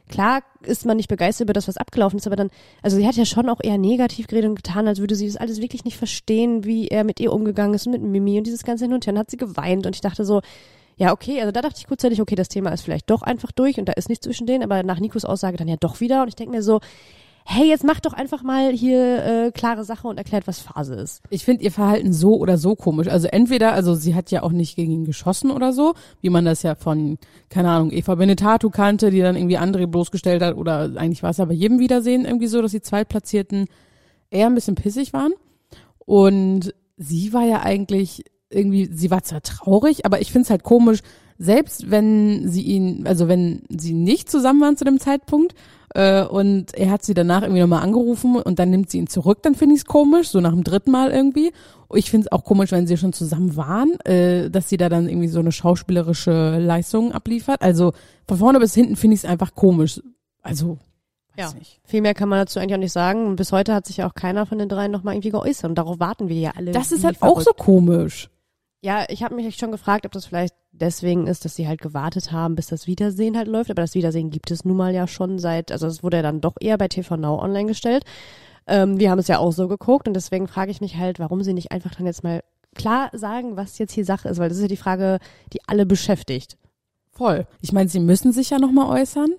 klar 0.08 0.42
ist 0.62 0.86
man 0.86 0.96
nicht 0.96 1.08
begeistert 1.08 1.46
über 1.46 1.52
das, 1.52 1.68
was 1.68 1.76
abgelaufen 1.76 2.18
ist, 2.18 2.26
aber 2.26 2.36
dann, 2.36 2.50
also 2.80 2.96
sie 2.96 3.06
hat 3.06 3.16
ja 3.16 3.26
schon 3.26 3.50
auch 3.50 3.60
eher 3.62 3.76
negativ 3.76 4.26
geredet 4.26 4.48
und 4.48 4.56
getan, 4.56 4.88
als 4.88 5.00
würde 5.00 5.14
sie 5.16 5.26
das 5.26 5.36
alles 5.36 5.60
wirklich 5.60 5.84
nicht 5.84 5.98
verstehen, 5.98 6.64
wie 6.64 6.88
er 6.88 7.04
mit 7.04 7.20
ihr 7.20 7.32
umgegangen 7.32 7.74
ist 7.74 7.86
und 7.86 7.92
mit 7.92 8.02
Mimi 8.02 8.38
und 8.38 8.46
dieses 8.46 8.64
ganze 8.64 8.84
Hin 8.86 8.94
und 8.94 9.06
Her. 9.06 9.12
Dann 9.12 9.20
hat 9.20 9.30
sie 9.30 9.36
geweint 9.36 9.84
und 9.84 9.94
ich 9.94 10.00
dachte 10.00 10.24
so, 10.24 10.40
ja, 10.96 11.12
okay, 11.12 11.40
also 11.40 11.52
da 11.52 11.60
dachte 11.60 11.76
ich 11.78 11.86
kurzzeitig, 11.86 12.22
okay, 12.22 12.36
das 12.36 12.48
Thema 12.48 12.70
ist 12.70 12.80
vielleicht 12.80 13.10
doch 13.10 13.20
einfach 13.20 13.52
durch 13.52 13.78
und 13.78 13.86
da 13.86 13.92
ist 13.92 14.08
nichts 14.08 14.24
zwischen 14.24 14.46
denen, 14.46 14.64
aber 14.64 14.82
nach 14.82 14.98
Nikos 14.98 15.26
Aussage 15.26 15.58
dann 15.58 15.68
ja 15.68 15.76
doch 15.78 16.00
wieder 16.00 16.22
und 16.22 16.28
ich 16.28 16.36
denke 16.36 16.52
mir 16.52 16.62
so, 16.62 16.80
hey, 17.48 17.68
jetzt 17.68 17.84
mach 17.84 18.00
doch 18.00 18.12
einfach 18.12 18.42
mal 18.42 18.72
hier 18.72 19.24
äh, 19.24 19.52
klare 19.52 19.84
Sache 19.84 20.08
und 20.08 20.18
erklärt, 20.18 20.48
was 20.48 20.58
Phase 20.58 20.94
ist. 20.96 21.22
Ich 21.30 21.44
finde 21.44 21.62
ihr 21.62 21.70
Verhalten 21.70 22.12
so 22.12 22.36
oder 22.36 22.58
so 22.58 22.74
komisch. 22.74 23.06
Also 23.06 23.28
entweder, 23.28 23.72
also 23.72 23.94
sie 23.94 24.16
hat 24.16 24.32
ja 24.32 24.42
auch 24.42 24.50
nicht 24.50 24.74
gegen 24.74 24.90
ihn 24.90 25.04
geschossen 25.04 25.52
oder 25.52 25.72
so, 25.72 25.94
wie 26.20 26.28
man 26.28 26.44
das 26.44 26.64
ja 26.64 26.74
von, 26.74 27.18
keine 27.48 27.70
Ahnung, 27.70 27.92
Eva 27.92 28.16
Benetatu 28.16 28.68
kannte, 28.70 29.12
die 29.12 29.20
dann 29.20 29.36
irgendwie 29.36 29.58
andere 29.58 29.86
bloßgestellt 29.86 30.42
hat, 30.42 30.56
oder 30.56 30.90
eigentlich 30.96 31.22
war 31.22 31.30
es 31.30 31.36
ja 31.36 31.44
bei 31.44 31.54
jedem 31.54 31.78
Wiedersehen 31.78 32.24
irgendwie 32.24 32.48
so, 32.48 32.60
dass 32.60 32.72
die 32.72 32.82
Zweitplatzierten 32.82 33.66
eher 34.30 34.46
ein 34.46 34.54
bisschen 34.56 34.74
pissig 34.74 35.12
waren. 35.12 35.32
Und 35.98 36.74
sie 36.96 37.32
war 37.32 37.44
ja 37.44 37.62
eigentlich 37.62 38.24
irgendwie, 38.50 38.90
sie 38.92 39.10
war 39.12 39.22
zwar 39.22 39.42
traurig, 39.42 40.04
aber 40.04 40.20
ich 40.20 40.32
finde 40.32 40.46
es 40.46 40.50
halt 40.50 40.64
komisch, 40.64 40.98
selbst 41.38 41.90
wenn 41.90 42.48
sie 42.48 42.62
ihn, 42.62 43.06
also 43.06 43.28
wenn 43.28 43.62
sie 43.68 43.92
nicht 43.92 44.30
zusammen 44.30 44.60
waren 44.60 44.76
zu 44.76 44.84
dem 44.84 45.00
Zeitpunkt, 45.00 45.54
äh, 45.94 46.24
und 46.24 46.74
er 46.74 46.90
hat 46.90 47.04
sie 47.04 47.14
danach 47.14 47.42
irgendwie 47.42 47.60
nochmal 47.62 47.82
angerufen 47.82 48.36
und 48.36 48.58
dann 48.58 48.70
nimmt 48.70 48.90
sie 48.90 48.98
ihn 48.98 49.06
zurück, 49.06 49.38
dann 49.42 49.54
finde 49.54 49.76
ich 49.76 49.82
es 49.82 49.86
komisch, 49.86 50.28
so 50.28 50.40
nach 50.40 50.50
dem 50.50 50.62
dritten 50.64 50.90
Mal 50.90 51.10
irgendwie. 51.10 51.52
Ich 51.94 52.10
finde 52.10 52.26
es 52.26 52.32
auch 52.32 52.44
komisch, 52.44 52.72
wenn 52.72 52.86
sie 52.86 52.96
schon 52.98 53.12
zusammen 53.14 53.56
waren, 53.56 53.98
äh, 54.00 54.50
dass 54.50 54.68
sie 54.68 54.76
da 54.76 54.88
dann 54.90 55.08
irgendwie 55.08 55.28
so 55.28 55.38
eine 55.38 55.52
schauspielerische 55.52 56.58
Leistung 56.58 57.12
abliefert. 57.12 57.62
Also 57.62 57.92
von 58.28 58.36
vorne 58.38 58.58
bis 58.58 58.74
hinten 58.74 58.96
finde 58.96 59.14
ich 59.14 59.24
es 59.24 59.30
einfach 59.30 59.54
komisch. 59.54 60.02
Also, 60.42 60.76
Ja. 61.38 61.50
nicht. 61.54 61.80
Viel 61.84 62.02
mehr 62.02 62.14
kann 62.14 62.28
man 62.28 62.40
dazu 62.40 62.58
eigentlich 62.58 62.74
auch 62.74 62.80
nicht 62.80 62.92
sagen. 62.92 63.26
Und 63.26 63.36
bis 63.36 63.52
heute 63.52 63.72
hat 63.72 63.86
sich 63.86 63.98
ja 63.98 64.08
auch 64.08 64.14
keiner 64.14 64.44
von 64.44 64.58
den 64.58 64.68
dreien 64.68 64.90
nochmal 64.90 65.14
irgendwie 65.14 65.30
geäußert. 65.30 65.70
Und 65.70 65.76
darauf 65.76 65.98
warten 66.00 66.28
wir 66.28 66.36
ja 66.38 66.52
alle. 66.56 66.72
Das 66.72 66.92
ist 66.92 67.04
halt 67.04 67.22
auch 67.22 67.38
so 67.38 67.44
verrückt. 67.52 67.60
komisch. 67.60 68.28
Ja, 68.82 69.04
ich 69.08 69.22
habe 69.22 69.34
mich 69.34 69.56
schon 69.56 69.72
gefragt, 69.72 70.06
ob 70.06 70.12
das 70.12 70.26
vielleicht 70.26 70.54
deswegen 70.70 71.26
ist, 71.26 71.44
dass 71.44 71.56
sie 71.56 71.66
halt 71.66 71.80
gewartet 71.80 72.30
haben, 72.32 72.54
bis 72.54 72.66
das 72.66 72.86
Wiedersehen 72.86 73.36
halt 73.36 73.48
läuft. 73.48 73.70
Aber 73.70 73.82
das 73.82 73.94
Wiedersehen 73.94 74.30
gibt 74.30 74.50
es 74.50 74.64
nun 74.64 74.76
mal 74.76 74.94
ja 74.94 75.06
schon 75.06 75.38
seit, 75.38 75.72
also 75.72 75.86
es 75.86 76.02
wurde 76.02 76.18
ja 76.18 76.22
dann 76.22 76.40
doch 76.40 76.56
eher 76.60 76.78
bei 76.78 76.88
TV 76.88 77.16
Now 77.16 77.40
online 77.42 77.66
gestellt. 77.66 78.04
Ähm, 78.66 78.98
wir 78.98 79.10
haben 79.10 79.18
es 79.18 79.28
ja 79.28 79.38
auch 79.38 79.52
so 79.52 79.68
geguckt 79.68 80.08
und 80.08 80.14
deswegen 80.14 80.48
frage 80.48 80.70
ich 80.70 80.80
mich 80.80 80.96
halt, 80.96 81.18
warum 81.18 81.42
sie 81.42 81.54
nicht 81.54 81.72
einfach 81.72 81.94
dann 81.94 82.06
jetzt 82.06 82.24
mal 82.24 82.42
klar 82.74 83.10
sagen, 83.12 83.56
was 83.56 83.78
jetzt 83.78 83.92
hier 83.92 84.04
Sache 84.04 84.28
ist, 84.28 84.38
weil 84.38 84.48
das 84.48 84.58
ist 84.58 84.62
ja 84.62 84.68
die 84.68 84.76
Frage, 84.76 85.18
die 85.52 85.60
alle 85.66 85.86
beschäftigt. 85.86 86.58
Voll. 87.12 87.46
Ich 87.62 87.72
meine, 87.72 87.88
sie 87.88 88.00
müssen 88.00 88.32
sich 88.32 88.50
ja 88.50 88.58
nochmal 88.58 89.00
äußern. 89.00 89.30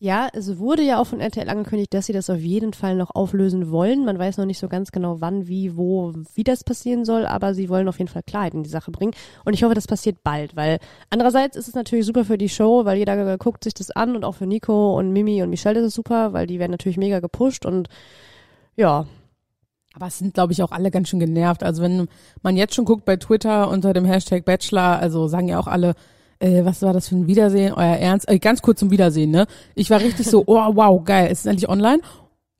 Ja, 0.00 0.28
es 0.32 0.58
wurde 0.58 0.82
ja 0.82 1.00
auch 1.00 1.08
von 1.08 1.18
RTL 1.20 1.48
angekündigt, 1.48 1.92
dass 1.92 2.06
sie 2.06 2.12
das 2.12 2.30
auf 2.30 2.38
jeden 2.38 2.72
Fall 2.72 2.94
noch 2.94 3.10
auflösen 3.16 3.72
wollen. 3.72 4.04
Man 4.04 4.16
weiß 4.16 4.36
noch 4.36 4.44
nicht 4.44 4.60
so 4.60 4.68
ganz 4.68 4.92
genau, 4.92 5.20
wann, 5.20 5.48
wie, 5.48 5.76
wo, 5.76 6.12
wie 6.34 6.44
das 6.44 6.62
passieren 6.62 7.04
soll, 7.04 7.26
aber 7.26 7.52
sie 7.52 7.68
wollen 7.68 7.88
auf 7.88 7.98
jeden 7.98 8.08
Fall 8.08 8.22
Klarheit 8.22 8.54
in 8.54 8.62
die 8.62 8.70
Sache 8.70 8.92
bringen. 8.92 9.12
Und 9.44 9.54
ich 9.54 9.64
hoffe, 9.64 9.74
das 9.74 9.88
passiert 9.88 10.22
bald, 10.22 10.54
weil 10.54 10.78
andererseits 11.10 11.56
ist 11.56 11.66
es 11.66 11.74
natürlich 11.74 12.06
super 12.06 12.24
für 12.24 12.38
die 12.38 12.48
Show, 12.48 12.84
weil 12.84 12.98
jeder 12.98 13.38
guckt 13.38 13.64
sich 13.64 13.74
das 13.74 13.90
an 13.90 14.14
und 14.14 14.24
auch 14.24 14.36
für 14.36 14.46
Nico 14.46 14.96
und 14.96 15.12
Mimi 15.12 15.42
und 15.42 15.50
Michelle 15.50 15.80
ist 15.80 15.86
es 15.86 15.94
super, 15.94 16.32
weil 16.32 16.46
die 16.46 16.60
werden 16.60 16.70
natürlich 16.70 16.98
mega 16.98 17.18
gepusht 17.18 17.66
und 17.66 17.88
ja, 18.76 19.06
Aber 19.94 20.06
es 20.06 20.18
sind, 20.18 20.34
glaube 20.34 20.52
ich, 20.52 20.62
auch 20.62 20.70
alle 20.72 20.90
ganz 20.92 21.08
schön 21.08 21.18
genervt. 21.20 21.64
Also 21.64 21.82
wenn 21.82 22.08
man 22.42 22.56
jetzt 22.56 22.74
schon 22.76 22.84
guckt 22.84 23.04
bei 23.04 23.16
Twitter 23.16 23.68
unter 23.68 23.92
dem 23.92 24.04
Hashtag 24.04 24.44
Bachelor, 24.44 25.00
also 25.00 25.26
sagen 25.28 25.48
ja 25.48 25.58
auch 25.58 25.66
alle, 25.66 25.94
äh, 26.40 26.64
was 26.64 26.82
war 26.82 26.92
das 26.92 27.08
für 27.08 27.16
ein 27.16 27.26
Wiedersehen, 27.26 27.72
euer 27.72 27.96
Ernst? 27.96 28.28
Äh, 28.28 28.38
ganz 28.38 28.62
kurz 28.62 28.80
zum 28.80 28.90
Wiedersehen, 28.90 29.30
ne? 29.30 29.46
Ich 29.74 29.90
war 29.90 30.00
richtig 30.00 30.26
so, 30.26 30.44
oh 30.46 30.74
wow, 30.74 31.02
geil, 31.04 31.28
es 31.30 31.40
ist 31.40 31.46
endlich 31.46 31.68
online. 31.68 32.00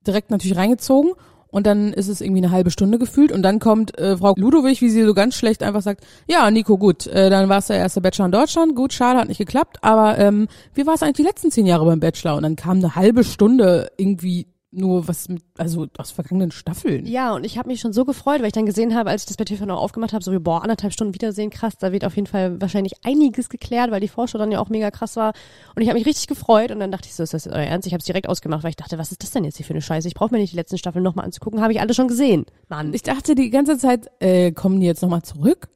Direkt 0.06 0.30
natürlich 0.30 0.56
reingezogen. 0.56 1.12
Und 1.50 1.66
dann 1.66 1.94
ist 1.94 2.08
es 2.08 2.20
irgendwie 2.20 2.42
eine 2.42 2.50
halbe 2.50 2.70
Stunde 2.70 2.98
gefühlt 2.98 3.32
und 3.32 3.42
dann 3.42 3.58
kommt 3.58 3.98
äh, 3.98 4.18
Frau 4.18 4.34
Ludowig, 4.36 4.82
wie 4.82 4.90
sie 4.90 5.02
so 5.02 5.14
ganz 5.14 5.34
schlecht 5.34 5.62
einfach 5.62 5.80
sagt, 5.80 6.04
ja, 6.26 6.50
Nico, 6.50 6.76
gut, 6.76 7.06
äh, 7.06 7.30
dann 7.30 7.48
war 7.48 7.58
es 7.58 7.68
der 7.68 7.78
erste 7.78 8.02
Bachelor 8.02 8.26
in 8.26 8.32
Deutschland, 8.32 8.76
gut, 8.76 8.92
schade, 8.92 9.18
hat 9.18 9.28
nicht 9.28 9.38
geklappt, 9.38 9.78
aber 9.80 10.18
ähm, 10.18 10.48
wie 10.74 10.86
war 10.86 10.92
es 10.92 11.02
eigentlich 11.02 11.16
die 11.16 11.22
letzten 11.22 11.50
zehn 11.50 11.64
Jahre 11.64 11.86
beim 11.86 12.00
Bachelor? 12.00 12.36
Und 12.36 12.42
dann 12.42 12.54
kam 12.54 12.78
eine 12.78 12.96
halbe 12.96 13.24
Stunde 13.24 13.90
irgendwie 13.96 14.46
nur 14.78 15.08
was 15.08 15.28
mit, 15.28 15.42
also 15.56 15.86
aus 15.98 16.10
vergangenen 16.10 16.50
Staffeln. 16.50 17.06
Ja, 17.06 17.34
und 17.34 17.44
ich 17.44 17.58
habe 17.58 17.68
mich 17.68 17.80
schon 17.80 17.92
so 17.92 18.04
gefreut, 18.04 18.40
weil 18.40 18.46
ich 18.46 18.52
dann 18.52 18.66
gesehen 18.66 18.94
habe, 18.94 19.10
als 19.10 19.22
ich 19.22 19.28
das 19.28 19.36
bei 19.36 19.44
TV 19.44 19.66
noch 19.66 19.78
aufgemacht 19.78 20.12
habe, 20.12 20.24
so 20.24 20.32
wie, 20.32 20.38
boah, 20.38 20.62
anderthalb 20.62 20.92
Stunden 20.92 21.14
Wiedersehen, 21.14 21.50
krass, 21.50 21.74
da 21.78 21.92
wird 21.92 22.04
auf 22.04 22.16
jeden 22.16 22.26
Fall 22.26 22.60
wahrscheinlich 22.60 22.94
einiges 23.04 23.48
geklärt, 23.48 23.90
weil 23.90 24.00
die 24.00 24.08
Vorschau 24.08 24.38
dann 24.38 24.50
ja 24.50 24.60
auch 24.60 24.68
mega 24.68 24.90
krass 24.90 25.16
war. 25.16 25.32
Und 25.74 25.82
ich 25.82 25.88
habe 25.88 25.98
mich 25.98 26.06
richtig 26.06 26.26
gefreut 26.26 26.70
und 26.70 26.80
dann 26.80 26.90
dachte 26.90 27.08
ich 27.08 27.14
so, 27.14 27.22
ist 27.22 27.34
das 27.34 27.44
jetzt 27.44 27.54
euer 27.54 27.62
Ernst? 27.62 27.86
Ich 27.86 27.92
habe 27.92 28.00
es 28.00 28.06
direkt 28.06 28.28
ausgemacht, 28.28 28.62
weil 28.62 28.70
ich 28.70 28.76
dachte, 28.76 28.98
was 28.98 29.12
ist 29.12 29.22
das 29.22 29.30
denn 29.30 29.44
jetzt 29.44 29.56
hier 29.56 29.66
für 29.66 29.74
eine 29.74 29.82
Scheiße? 29.82 30.08
Ich 30.08 30.14
brauche 30.14 30.32
mir 30.32 30.38
nicht 30.38 30.52
die 30.52 30.56
letzten 30.56 30.78
Staffeln 30.78 31.02
nochmal 31.02 31.24
anzugucken, 31.24 31.60
habe 31.60 31.72
ich 31.72 31.80
alle 31.80 31.94
schon 31.94 32.08
gesehen. 32.08 32.46
Mann. 32.68 32.94
Ich 32.94 33.02
dachte 33.02 33.34
die 33.34 33.50
ganze 33.50 33.78
Zeit, 33.78 34.10
äh, 34.20 34.52
kommen 34.52 34.80
die 34.80 34.86
jetzt 34.86 35.02
nochmal 35.02 35.22
zurück? 35.22 35.68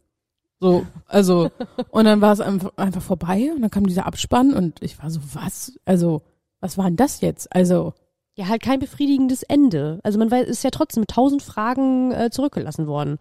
So, 0.63 0.87
also, 1.09 1.51
und 1.91 2.05
dann 2.05 2.21
war 2.21 2.33
es 2.33 2.41
einfach, 2.41 2.71
einfach 2.77 3.03
vorbei 3.03 3.51
und 3.53 3.63
dann 3.63 3.71
kam 3.71 3.85
dieser 3.85 4.07
Abspann 4.07 4.55
und 4.55 4.81
ich 4.81 4.97
war 5.03 5.11
so, 5.11 5.19
was? 5.33 5.77
Also, 5.85 6.23
was 6.61 6.79
war 6.79 6.85
denn 6.85 6.95
das 6.95 7.21
jetzt? 7.21 7.53
Also, 7.53 7.95
ja, 8.35 8.49
halt 8.49 8.63
kein 8.63 8.81
befriedigendes 8.81 9.43
Ende. 9.43 10.01
Also 10.03 10.19
man 10.19 10.31
weiß, 10.31 10.49
ist 10.49 10.65
ja 10.65 10.71
trotzdem 10.71 11.03
mit 11.03 11.11
tausend 11.11 11.43
Fragen 11.43 12.13
äh, 12.13 12.31
zurückgelassen 12.31 12.87
worden. 12.87 13.19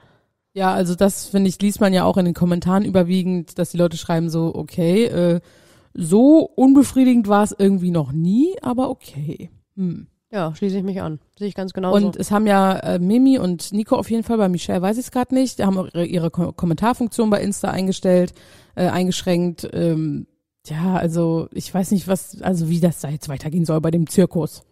ja, 0.53 0.73
also 0.73 0.95
das, 0.95 1.27
finde 1.27 1.49
ich, 1.49 1.61
liest 1.61 1.81
man 1.81 1.93
ja 1.93 2.03
auch 2.03 2.17
in 2.17 2.25
den 2.25 2.33
Kommentaren 2.33 2.85
überwiegend, 2.85 3.57
dass 3.57 3.71
die 3.71 3.77
Leute 3.77 3.97
schreiben 3.97 4.29
so, 4.29 4.53
okay, 4.53 5.05
äh, 5.05 5.41
so 5.93 6.39
unbefriedigend 6.55 7.27
war 7.27 7.43
es 7.43 7.55
irgendwie 7.57 7.91
noch 7.91 8.11
nie, 8.11 8.55
aber 8.61 8.89
okay. 8.89 9.49
Hm. 9.75 10.07
Ja, 10.31 10.55
schließe 10.55 10.77
ich 10.77 10.83
mich 10.83 11.01
an. 11.01 11.19
Sehe 11.37 11.49
ich 11.49 11.55
ganz 11.55 11.73
genauso. 11.73 12.05
Und 12.05 12.15
es 12.15 12.31
haben 12.31 12.47
ja 12.47 12.77
äh, 12.77 12.99
Mimi 12.99 13.37
und 13.37 13.73
Nico 13.73 13.97
auf 13.97 14.09
jeden 14.09 14.23
Fall, 14.23 14.37
bei 14.37 14.47
Michelle 14.47 14.81
weiß 14.81 14.97
ich 14.97 15.05
es 15.05 15.11
gerade 15.11 15.35
nicht, 15.35 15.59
die 15.59 15.65
haben 15.65 15.77
auch 15.77 15.87
ihre, 15.93 16.05
ihre 16.05 16.31
Ko 16.31 16.53
Kommentarfunktion 16.53 17.29
bei 17.29 17.41
Insta 17.41 17.69
eingestellt, 17.69 18.33
äh, 18.75 18.87
eingeschränkt. 18.87 19.69
Ähm, 19.73 20.27
ja, 20.67 20.95
also 20.95 21.49
ich 21.51 21.73
weiß 21.73 21.91
nicht, 21.91 22.07
was, 22.07 22.41
also 22.41 22.69
wie 22.69 22.79
das 22.79 23.01
da 23.01 23.09
jetzt 23.09 23.27
weitergehen 23.27 23.65
soll 23.65 23.81
bei 23.81 23.91
dem 23.91 24.07
Zirkus. 24.07 24.63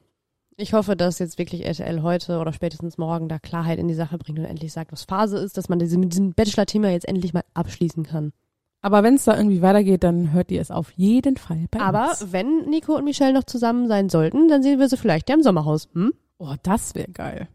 Ich 0.62 0.74
hoffe, 0.74 0.98
dass 0.98 1.20
jetzt 1.20 1.38
wirklich 1.38 1.66
RTL 1.66 2.02
heute 2.02 2.38
oder 2.40 2.52
spätestens 2.52 2.98
morgen 2.98 3.30
da 3.30 3.40
Klarheit 3.40 3.80
in 3.80 3.88
die 3.88 3.94
Sache 3.94 4.18
bringt 4.18 4.40
und 4.40 4.46
endlich 4.46 4.74
sagt, 4.74 4.92
was 4.92 5.04
Phase 5.06 5.38
ist, 5.38 5.56
dass 5.56 5.70
man 5.70 5.80
diese, 5.80 5.98
mit 5.98 6.12
diesem 6.12 6.34
Bachelor-Thema 6.34 6.90
jetzt 6.90 7.08
endlich 7.08 7.34
mal 7.34 7.46
abschließen 7.54 8.04
kann. 8.04 8.34
Aber 8.82 9.02
wenn 9.02 9.16
es 9.16 9.24
da 9.24 9.38
irgendwie 9.38 9.62
weitergeht, 9.62 10.04
dann 10.04 10.34
hört 10.34 10.52
ihr 10.52 10.60
es 10.60 10.70
auf 10.70 10.92
jeden 10.98 11.38
Fall 11.38 11.66
bei 11.72 11.80
Aber 11.80 12.10
uns. 12.10 12.34
wenn 12.34 12.66
Nico 12.70 12.94
und 12.96 13.06
Michelle 13.06 13.32
noch 13.34 13.46
zusammen 13.46 13.88
sein 13.88 14.10
sollten, 14.10 14.50
dann 14.50 14.62
sehen 14.62 14.80
wir 14.80 14.90
sie 14.90 14.98
vielleicht 14.98 15.30
ja 15.30 15.36
im 15.36 15.44
Sommerhaus. 15.44 15.88
Hm? 15.94 16.14
Oh, 16.40 16.56
das 16.64 16.94
wäre 16.94 17.10
geil. 17.10 17.48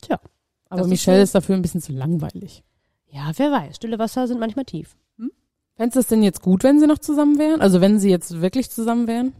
Tja. 0.00 0.18
Aber 0.70 0.78
das 0.78 0.86
ist 0.86 0.90
Michelle 0.90 1.18
so- 1.18 1.22
ist 1.24 1.34
dafür 1.34 1.54
ein 1.56 1.62
bisschen 1.62 1.82
zu 1.82 1.92
langweilig. 1.92 2.64
Ja, 3.10 3.30
wer 3.36 3.52
weiß. 3.52 3.76
Stille 3.76 3.98
Wasser 3.98 4.26
sind 4.26 4.40
manchmal 4.40 4.64
tief. 4.64 4.96
Fändest 5.74 5.96
du 5.96 6.00
es 6.00 6.06
denn 6.06 6.22
jetzt 6.22 6.40
gut, 6.42 6.64
wenn 6.64 6.80
sie 6.80 6.86
noch 6.86 6.98
zusammen 6.98 7.38
wären? 7.38 7.60
Also 7.60 7.80
wenn 7.82 7.98
sie 7.98 8.10
jetzt 8.10 8.40
wirklich 8.42 8.70
zusammen 8.70 9.06
wären? 9.06 9.32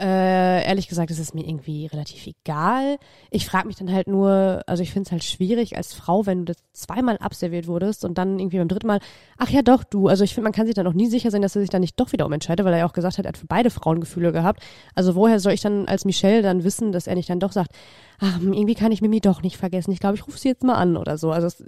Äh, 0.00 0.66
ehrlich 0.66 0.88
gesagt, 0.88 1.12
ist 1.12 1.20
es 1.20 1.34
mir 1.34 1.46
irgendwie 1.46 1.86
relativ 1.86 2.26
egal. 2.26 2.96
Ich 3.30 3.46
frage 3.46 3.68
mich 3.68 3.76
dann 3.76 3.92
halt 3.92 4.08
nur, 4.08 4.60
also 4.66 4.82
ich 4.82 4.90
finde 4.92 5.06
es 5.06 5.12
halt 5.12 5.22
schwierig 5.22 5.76
als 5.76 5.94
Frau, 5.94 6.26
wenn 6.26 6.38
du 6.40 6.44
das 6.52 6.56
zweimal 6.72 7.16
abserviert 7.18 7.68
wurdest 7.68 8.04
und 8.04 8.18
dann 8.18 8.40
irgendwie 8.40 8.58
beim 8.58 8.66
dritten 8.66 8.88
Mal, 8.88 8.98
ach 9.38 9.50
ja 9.50 9.62
doch, 9.62 9.84
du. 9.84 10.08
Also 10.08 10.24
ich 10.24 10.34
finde, 10.34 10.46
man 10.46 10.52
kann 10.52 10.66
sich 10.66 10.74
dann 10.74 10.88
auch 10.88 10.94
nie 10.94 11.06
sicher 11.06 11.30
sein, 11.30 11.42
dass 11.42 11.54
er 11.54 11.60
sich 11.60 11.70
dann 11.70 11.80
nicht 11.80 12.00
doch 12.00 12.10
wieder 12.10 12.26
umentscheidet, 12.26 12.66
weil 12.66 12.72
er 12.72 12.80
ja 12.80 12.86
auch 12.86 12.92
gesagt 12.92 13.18
hat, 13.18 13.24
er 13.24 13.28
hat 13.28 13.38
für 13.38 13.46
beide 13.46 13.70
Frauen 13.70 14.00
Gefühle 14.00 14.32
gehabt. 14.32 14.64
Also 14.96 15.14
woher 15.14 15.38
soll 15.38 15.52
ich 15.52 15.60
dann 15.60 15.86
als 15.86 16.04
Michelle 16.04 16.42
dann 16.42 16.64
wissen, 16.64 16.90
dass 16.90 17.06
er 17.06 17.14
nicht 17.14 17.30
dann 17.30 17.38
doch 17.38 17.52
sagt, 17.52 17.70
ach, 18.18 18.40
irgendwie 18.40 18.74
kann 18.74 18.90
ich 18.90 19.00
Mimi 19.00 19.20
doch 19.20 19.42
nicht 19.42 19.58
vergessen. 19.58 19.92
Ich 19.92 20.00
glaube, 20.00 20.16
ich 20.16 20.26
rufe 20.26 20.38
sie 20.38 20.48
jetzt 20.48 20.64
mal 20.64 20.74
an 20.74 20.96
oder 20.96 21.18
so. 21.18 21.30
Also, 21.30 21.46
es, 21.46 21.62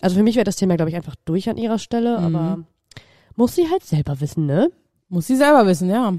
also 0.00 0.14
für 0.14 0.22
mich 0.22 0.36
wäre 0.36 0.44
das 0.44 0.54
Thema, 0.56 0.76
glaube 0.76 0.90
ich, 0.90 0.96
einfach 0.96 1.16
durch 1.24 1.48
an 1.50 1.56
ihrer 1.56 1.80
Stelle, 1.80 2.20
Mhm. 2.20 2.36
aber 2.36 2.58
muss 3.34 3.56
sie 3.56 3.68
halt 3.68 3.82
selber 3.82 4.20
wissen, 4.20 4.46
ne? 4.46 4.70
Muss 5.08 5.26
sie 5.26 5.36
selber 5.36 5.66
wissen, 5.66 5.90
ja. 5.90 6.14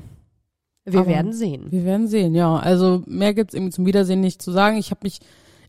Wir 0.85 0.99
Aber- 1.01 1.09
werden 1.09 1.33
sehen. 1.33 1.71
Wir 1.71 1.85
werden 1.85 2.07
sehen, 2.07 2.35
ja. 2.35 2.57
Also 2.57 3.03
mehr 3.05 3.33
gibt's 3.33 3.53
irgendwie 3.53 3.71
zum 3.71 3.85
Wiedersehen 3.85 4.19
nicht 4.21 4.41
zu 4.41 4.51
sagen. 4.51 4.77
Ich 4.77 4.91
habe 4.91 4.99
mich, 5.03 5.19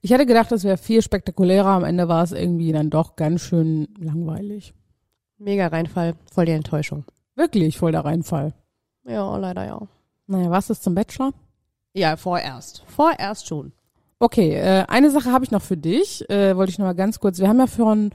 ich 0.01 0.11
hätte 0.11 0.27
gedacht, 0.27 0.51
das 0.51 0.65
wäre 0.65 0.77
viel 0.77 1.03
spektakulärer. 1.03 1.69
Am 1.69 1.85
Ende 1.85 2.09
war 2.09 2.23
es 2.25 2.33
irgendwie 2.33 2.73
dann 2.73 2.91
doch 2.91 3.15
ganz 3.17 3.43
schön 3.43 3.89
langweilig. 3.99 4.75
Mega 5.39 5.67
Reinfall, 5.69 6.15
voll 6.33 6.47
die 6.47 6.53
Enttäuschung. 6.53 7.05
Wirklich 7.37 7.79
voll 7.79 7.93
der 7.93 8.05
Reinfall. 8.05 8.55
Ja, 9.07 9.37
leider 9.37 9.65
ja. 9.67 9.81
Naja, 10.27 10.51
was 10.51 10.71
ist 10.71 10.83
zum 10.83 10.95
Bachelor? 10.95 11.33
Ja, 11.93 12.17
vorerst. 12.17 12.83
Vorerst 12.87 13.47
schon. 13.47 13.73
Okay, 14.19 14.55
äh, 14.55 14.85
eine 14.89 15.11
Sache 15.11 15.31
habe 15.33 15.45
ich 15.45 15.51
noch 15.51 15.63
für 15.63 15.77
dich. 15.77 16.29
Äh, 16.31 16.57
wollte 16.57 16.71
ich 16.71 16.79
noch 16.79 16.87
mal 16.87 16.95
ganz 16.95 17.21
kurz. 17.21 17.39
Wir 17.39 17.49
haben 17.49 17.59
ja 17.59 17.67
vor 17.67 17.95
ein 17.95 18.11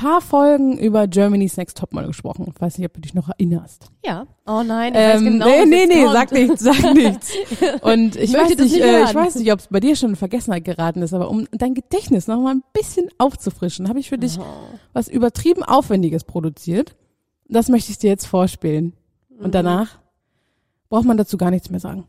paar 0.00 0.20
Folgen 0.20 0.78
über 0.78 1.06
Germany's 1.08 1.56
Next 1.56 1.76
Topmodel 1.78 2.08
gesprochen. 2.08 2.50
Ich 2.54 2.60
weiß 2.60 2.78
nicht, 2.78 2.86
ob 2.86 2.94
du 2.94 3.00
dich 3.00 3.14
noch 3.14 3.28
erinnerst. 3.28 3.90
Ja. 4.04 4.26
Oh 4.46 4.62
nein, 4.62 4.94
ich 4.94 4.98
weiß 5.00 5.20
Ähm, 5.20 5.24
genau, 5.24 5.46
nee, 5.46 5.64
nee, 5.66 5.86
nee, 5.86 6.02
kommt. 6.04 6.12
sag 6.14 6.32
nichts, 6.32 6.60
sag 6.62 6.94
nichts. 6.94 7.32
Und 7.82 8.16
ich 8.16 8.32
Möchte 8.32 8.58
weiß 8.58 8.58
nicht, 8.58 8.72
nicht 8.74 8.80
äh, 8.82 9.04
ich 9.04 9.14
weiß 9.14 9.34
nicht, 9.36 9.52
ob 9.52 9.58
es 9.60 9.66
bei 9.68 9.80
dir 9.80 9.94
schon 9.96 10.10
in 10.10 10.16
Vergessenheit 10.16 10.64
geraten 10.64 11.02
ist, 11.02 11.12
aber 11.12 11.28
um 11.28 11.46
dein 11.52 11.74
Gedächtnis 11.74 12.26
noch 12.28 12.40
mal 12.40 12.54
ein 12.54 12.62
bisschen 12.72 13.08
aufzufrischen, 13.18 13.88
habe 13.88 13.98
ich 14.00 14.08
für 14.08 14.18
dich 14.18 14.38
Oh. 14.38 14.44
was 14.92 15.08
übertrieben 15.08 15.62
Aufwendiges 15.62 16.24
produziert. 16.24 16.96
Das 17.48 17.68
möchte 17.68 17.90
ich 17.92 17.98
dir 17.98 18.08
jetzt 18.10 18.26
vorspielen. 18.26 18.94
Mhm. 19.28 19.44
Und 19.44 19.54
danach 19.54 19.98
braucht 20.88 21.04
man 21.04 21.16
dazu 21.18 21.36
gar 21.36 21.50
nichts 21.50 21.68
mehr 21.70 21.80
sagen. 21.80 22.04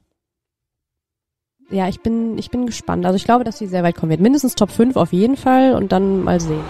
Ja, 1.70 1.88
ich 1.88 2.02
bin, 2.02 2.38
ich 2.38 2.50
bin 2.52 2.66
gespannt. 2.66 3.06
Also 3.06 3.16
ich 3.16 3.24
glaube, 3.26 3.44
dass 3.44 3.58
sie 3.58 3.68
sehr 3.68 3.84
weit 3.84 3.96
kommen 3.96 4.10
wird. 4.10 4.20
Mindestens 4.22 4.56
Top 4.56 4.72
5 4.72 4.96
auf 4.98 5.14
jeden 5.14 5.38
Fall 5.38 5.74
und 5.74 5.92
dann 5.92 6.22
mal 6.24 6.40
sehen. 6.42 6.64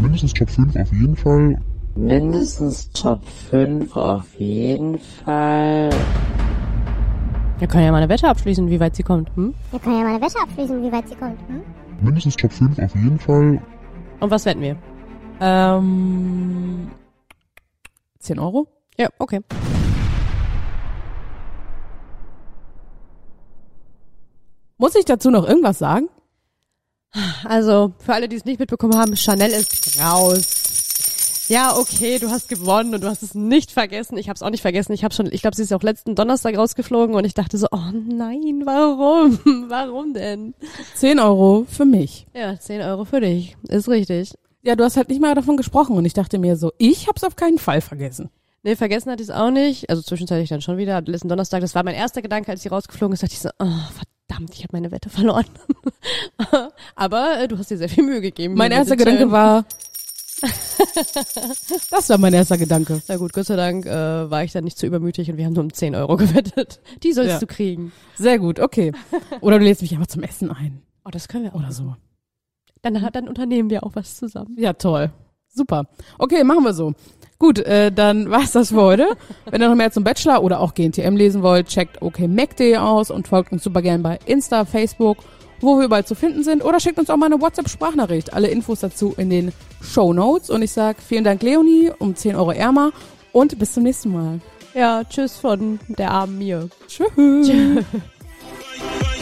Mindestens 0.00 0.32
Top 0.32 0.48
5 0.48 0.76
auf 0.76 0.92
jeden 0.92 1.16
Fall. 1.16 1.58
Mindestens 1.96 2.90
Top 2.92 3.20
5 3.50 3.96
auf 3.96 4.34
jeden 4.38 4.98
Fall. 4.98 5.90
Wir 7.58 7.66
können 7.66 7.84
ja 7.84 7.90
mal 7.90 7.98
eine 7.98 8.08
Wette 8.08 8.28
abschließen, 8.28 8.70
wie 8.70 8.78
weit 8.78 8.94
sie 8.94 9.02
kommt. 9.02 9.34
Hm? 9.34 9.52
Wir 9.72 9.80
können 9.80 9.96
ja 9.98 10.04
mal 10.04 10.14
eine 10.14 10.20
Wette 10.24 10.40
abschließen, 10.40 10.80
wie 10.80 10.92
weit 10.92 11.08
sie 11.08 11.16
kommt. 11.16 11.40
Hm? 11.48 11.62
Mindestens 12.00 12.36
Top 12.36 12.52
5 12.52 12.78
auf 12.78 12.94
jeden 12.94 13.18
Fall. 13.18 13.60
Und 14.20 14.30
was 14.30 14.44
wetten 14.44 14.60
wir? 14.60 14.76
Ähm, 15.40 16.92
10 18.20 18.38
Euro? 18.38 18.68
Ja, 18.96 19.08
okay. 19.18 19.40
Muss 24.76 24.94
ich 24.94 25.04
dazu 25.04 25.30
noch 25.30 25.44
irgendwas 25.44 25.80
sagen? 25.80 26.08
Also, 27.44 27.92
für 27.98 28.14
alle, 28.14 28.28
die 28.28 28.36
es 28.36 28.44
nicht 28.44 28.60
mitbekommen 28.60 28.96
haben, 28.96 29.16
Chanel 29.16 29.50
ist 29.50 29.98
raus. 30.00 31.46
Ja, 31.48 31.74
okay, 31.78 32.18
du 32.18 32.28
hast 32.28 32.50
gewonnen 32.50 32.94
und 32.94 33.02
du 33.02 33.08
hast 33.08 33.22
es 33.22 33.34
nicht 33.34 33.70
vergessen. 33.70 34.18
Ich 34.18 34.28
habe 34.28 34.36
es 34.36 34.42
auch 34.42 34.50
nicht 34.50 34.60
vergessen. 34.60 34.92
Ich 34.92 35.02
habe 35.02 35.14
schon, 35.14 35.32
ich 35.32 35.40
glaube, 35.40 35.56
sie 35.56 35.62
ist 35.62 35.72
auch 35.72 35.82
letzten 35.82 36.14
Donnerstag 36.14 36.58
rausgeflogen 36.58 37.16
und 37.16 37.24
ich 37.24 37.32
dachte 37.32 37.56
so, 37.56 37.68
oh 37.70 37.90
nein, 37.92 38.62
warum? 38.66 39.38
warum 39.70 40.12
denn? 40.12 40.52
10 40.96 41.18
Euro 41.18 41.64
für 41.66 41.86
mich. 41.86 42.26
Ja, 42.34 42.58
10 42.58 42.82
Euro 42.82 43.06
für 43.06 43.22
dich. 43.22 43.56
Ist 43.68 43.88
richtig. 43.88 44.34
Ja, 44.62 44.76
du 44.76 44.84
hast 44.84 44.98
halt 44.98 45.08
nicht 45.08 45.22
mal 45.22 45.34
davon 45.34 45.56
gesprochen 45.56 45.96
und 45.96 46.04
ich 46.04 46.12
dachte 46.12 46.38
mir 46.38 46.56
so, 46.56 46.72
ich 46.76 47.08
hab's 47.08 47.24
auf 47.24 47.36
keinen 47.36 47.58
Fall 47.58 47.80
vergessen. 47.80 48.28
Nee, 48.62 48.76
vergessen 48.76 49.10
hatte 49.10 49.22
ich 49.22 49.30
es 49.30 49.34
auch 49.34 49.50
nicht. 49.50 49.88
Also 49.88 50.02
zwischenzeitlich 50.02 50.50
dann 50.50 50.60
schon 50.60 50.76
wieder. 50.76 51.00
Letzten 51.00 51.28
Donnerstag, 51.28 51.62
das 51.62 51.74
war 51.74 51.82
mein 51.82 51.94
erster 51.94 52.20
Gedanke, 52.20 52.50
als 52.50 52.62
sie 52.62 52.68
rausgeflogen 52.68 53.14
ist, 53.14 53.22
dachte 53.22 53.32
ich 53.32 53.40
so, 53.40 53.48
oh, 53.58 53.64
verdammt, 53.64 54.17
ich 54.52 54.62
habe 54.62 54.68
meine 54.72 54.90
Wette 54.90 55.10
verloren. 55.10 55.46
Aber 56.94 57.40
äh, 57.40 57.48
du 57.48 57.58
hast 57.58 57.70
dir 57.70 57.78
sehr 57.78 57.88
viel 57.88 58.04
Mühe 58.04 58.20
gegeben. 58.20 58.54
Mein 58.54 58.72
erster 58.72 58.96
Gedanke 58.96 59.30
war, 59.30 59.64
das 61.90 62.08
war 62.08 62.18
mein 62.18 62.32
erster 62.34 62.58
Gedanke. 62.58 63.02
Na 63.08 63.16
gut, 63.16 63.32
Gott 63.32 63.46
sei 63.46 63.56
Dank 63.56 63.86
äh, 63.86 64.30
war 64.30 64.44
ich 64.44 64.52
dann 64.52 64.64
nicht 64.64 64.78
zu 64.78 64.86
übermütig 64.86 65.30
und 65.30 65.36
wir 65.36 65.44
haben 65.46 65.54
nur 65.54 65.64
um 65.64 65.72
10 65.72 65.94
Euro 65.94 66.16
gewettet. 66.18 66.80
Die 67.02 67.12
sollst 67.12 67.32
Ja. 67.32 67.38
du 67.40 67.46
kriegen. 67.46 67.92
Sehr 68.16 68.38
gut, 68.38 68.60
okay. 68.60 68.92
Oder 69.40 69.58
du 69.58 69.64
lädst 69.64 69.82
mich 69.82 69.92
einfach 69.92 70.06
zum 70.06 70.22
Essen 70.22 70.50
ein. 70.50 70.82
Oh, 71.04 71.10
das 71.10 71.28
können 71.28 71.44
wir 71.44 71.54
auch. 71.54 71.58
Oder 71.60 71.72
so. 71.72 71.96
Dann, 72.82 72.94
dann 73.12 73.28
unternehmen 73.28 73.70
wir 73.70 73.82
auch 73.84 73.92
was 73.94 74.16
zusammen. 74.16 74.54
Ja, 74.58 74.74
toll. 74.74 75.10
Super. 75.48 75.86
Okay, 76.18 76.44
machen 76.44 76.64
wir 76.64 76.72
so. 76.72 76.94
Gut, 77.38 77.60
äh, 77.60 77.92
dann 77.92 78.30
war's 78.30 78.52
das 78.52 78.70
für 78.70 78.82
heute. 78.82 79.08
Wenn 79.50 79.62
ihr 79.62 79.68
noch 79.68 79.76
mehr 79.76 79.92
zum 79.92 80.04
Bachelor 80.04 80.42
oder 80.42 80.60
auch 80.60 80.74
GNTM 80.74 81.16
lesen 81.16 81.42
wollt, 81.42 81.68
checkt 81.68 82.02
okmac.de 82.02 82.76
aus 82.76 83.10
und 83.10 83.28
folgt 83.28 83.52
uns 83.52 83.62
super 83.62 83.82
gern 83.82 84.02
bei 84.02 84.18
Insta, 84.26 84.64
Facebook, 84.64 85.18
wo 85.60 85.78
wir 85.78 85.86
überall 85.86 86.04
zu 86.04 86.14
finden 86.14 86.42
sind. 86.42 86.64
Oder 86.64 86.80
schickt 86.80 86.98
uns 86.98 87.10
auch 87.10 87.16
mal 87.16 87.26
eine 87.26 87.40
WhatsApp-Sprachnachricht. 87.40 88.32
Alle 88.32 88.48
Infos 88.48 88.80
dazu 88.80 89.14
in 89.16 89.30
den 89.30 89.52
Show 89.80 90.12
Notes. 90.12 90.50
Und 90.50 90.62
ich 90.62 90.72
sag 90.72 91.00
vielen 91.00 91.24
Dank, 91.24 91.42
Leonie, 91.42 91.90
um 91.98 92.14
10 92.14 92.36
Euro 92.36 92.52
ärmer 92.52 92.92
und 93.32 93.58
bis 93.58 93.72
zum 93.72 93.84
nächsten 93.84 94.12
Mal. 94.12 94.40
Ja, 94.74 95.02
tschüss 95.04 95.36
von 95.36 95.80
der 95.88 96.10
armen 96.10 96.38
mir. 96.38 96.68
Tschüss. 96.86 97.50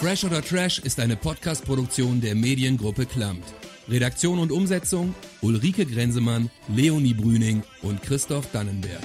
Fresh 0.00 0.24
oder 0.24 0.40
Trash 0.40 0.78
ist 0.78 0.98
eine 0.98 1.14
Podcast-Produktion 1.14 2.22
der 2.22 2.34
Mediengruppe 2.34 3.04
Klammt. 3.04 3.44
Redaktion 3.86 4.38
und 4.38 4.50
Umsetzung 4.50 5.14
Ulrike 5.42 5.84
Grenzemann, 5.84 6.48
Leonie 6.68 7.12
Brüning 7.12 7.62
und 7.82 8.02
Christoph 8.02 8.50
Dannenberg. 8.50 9.02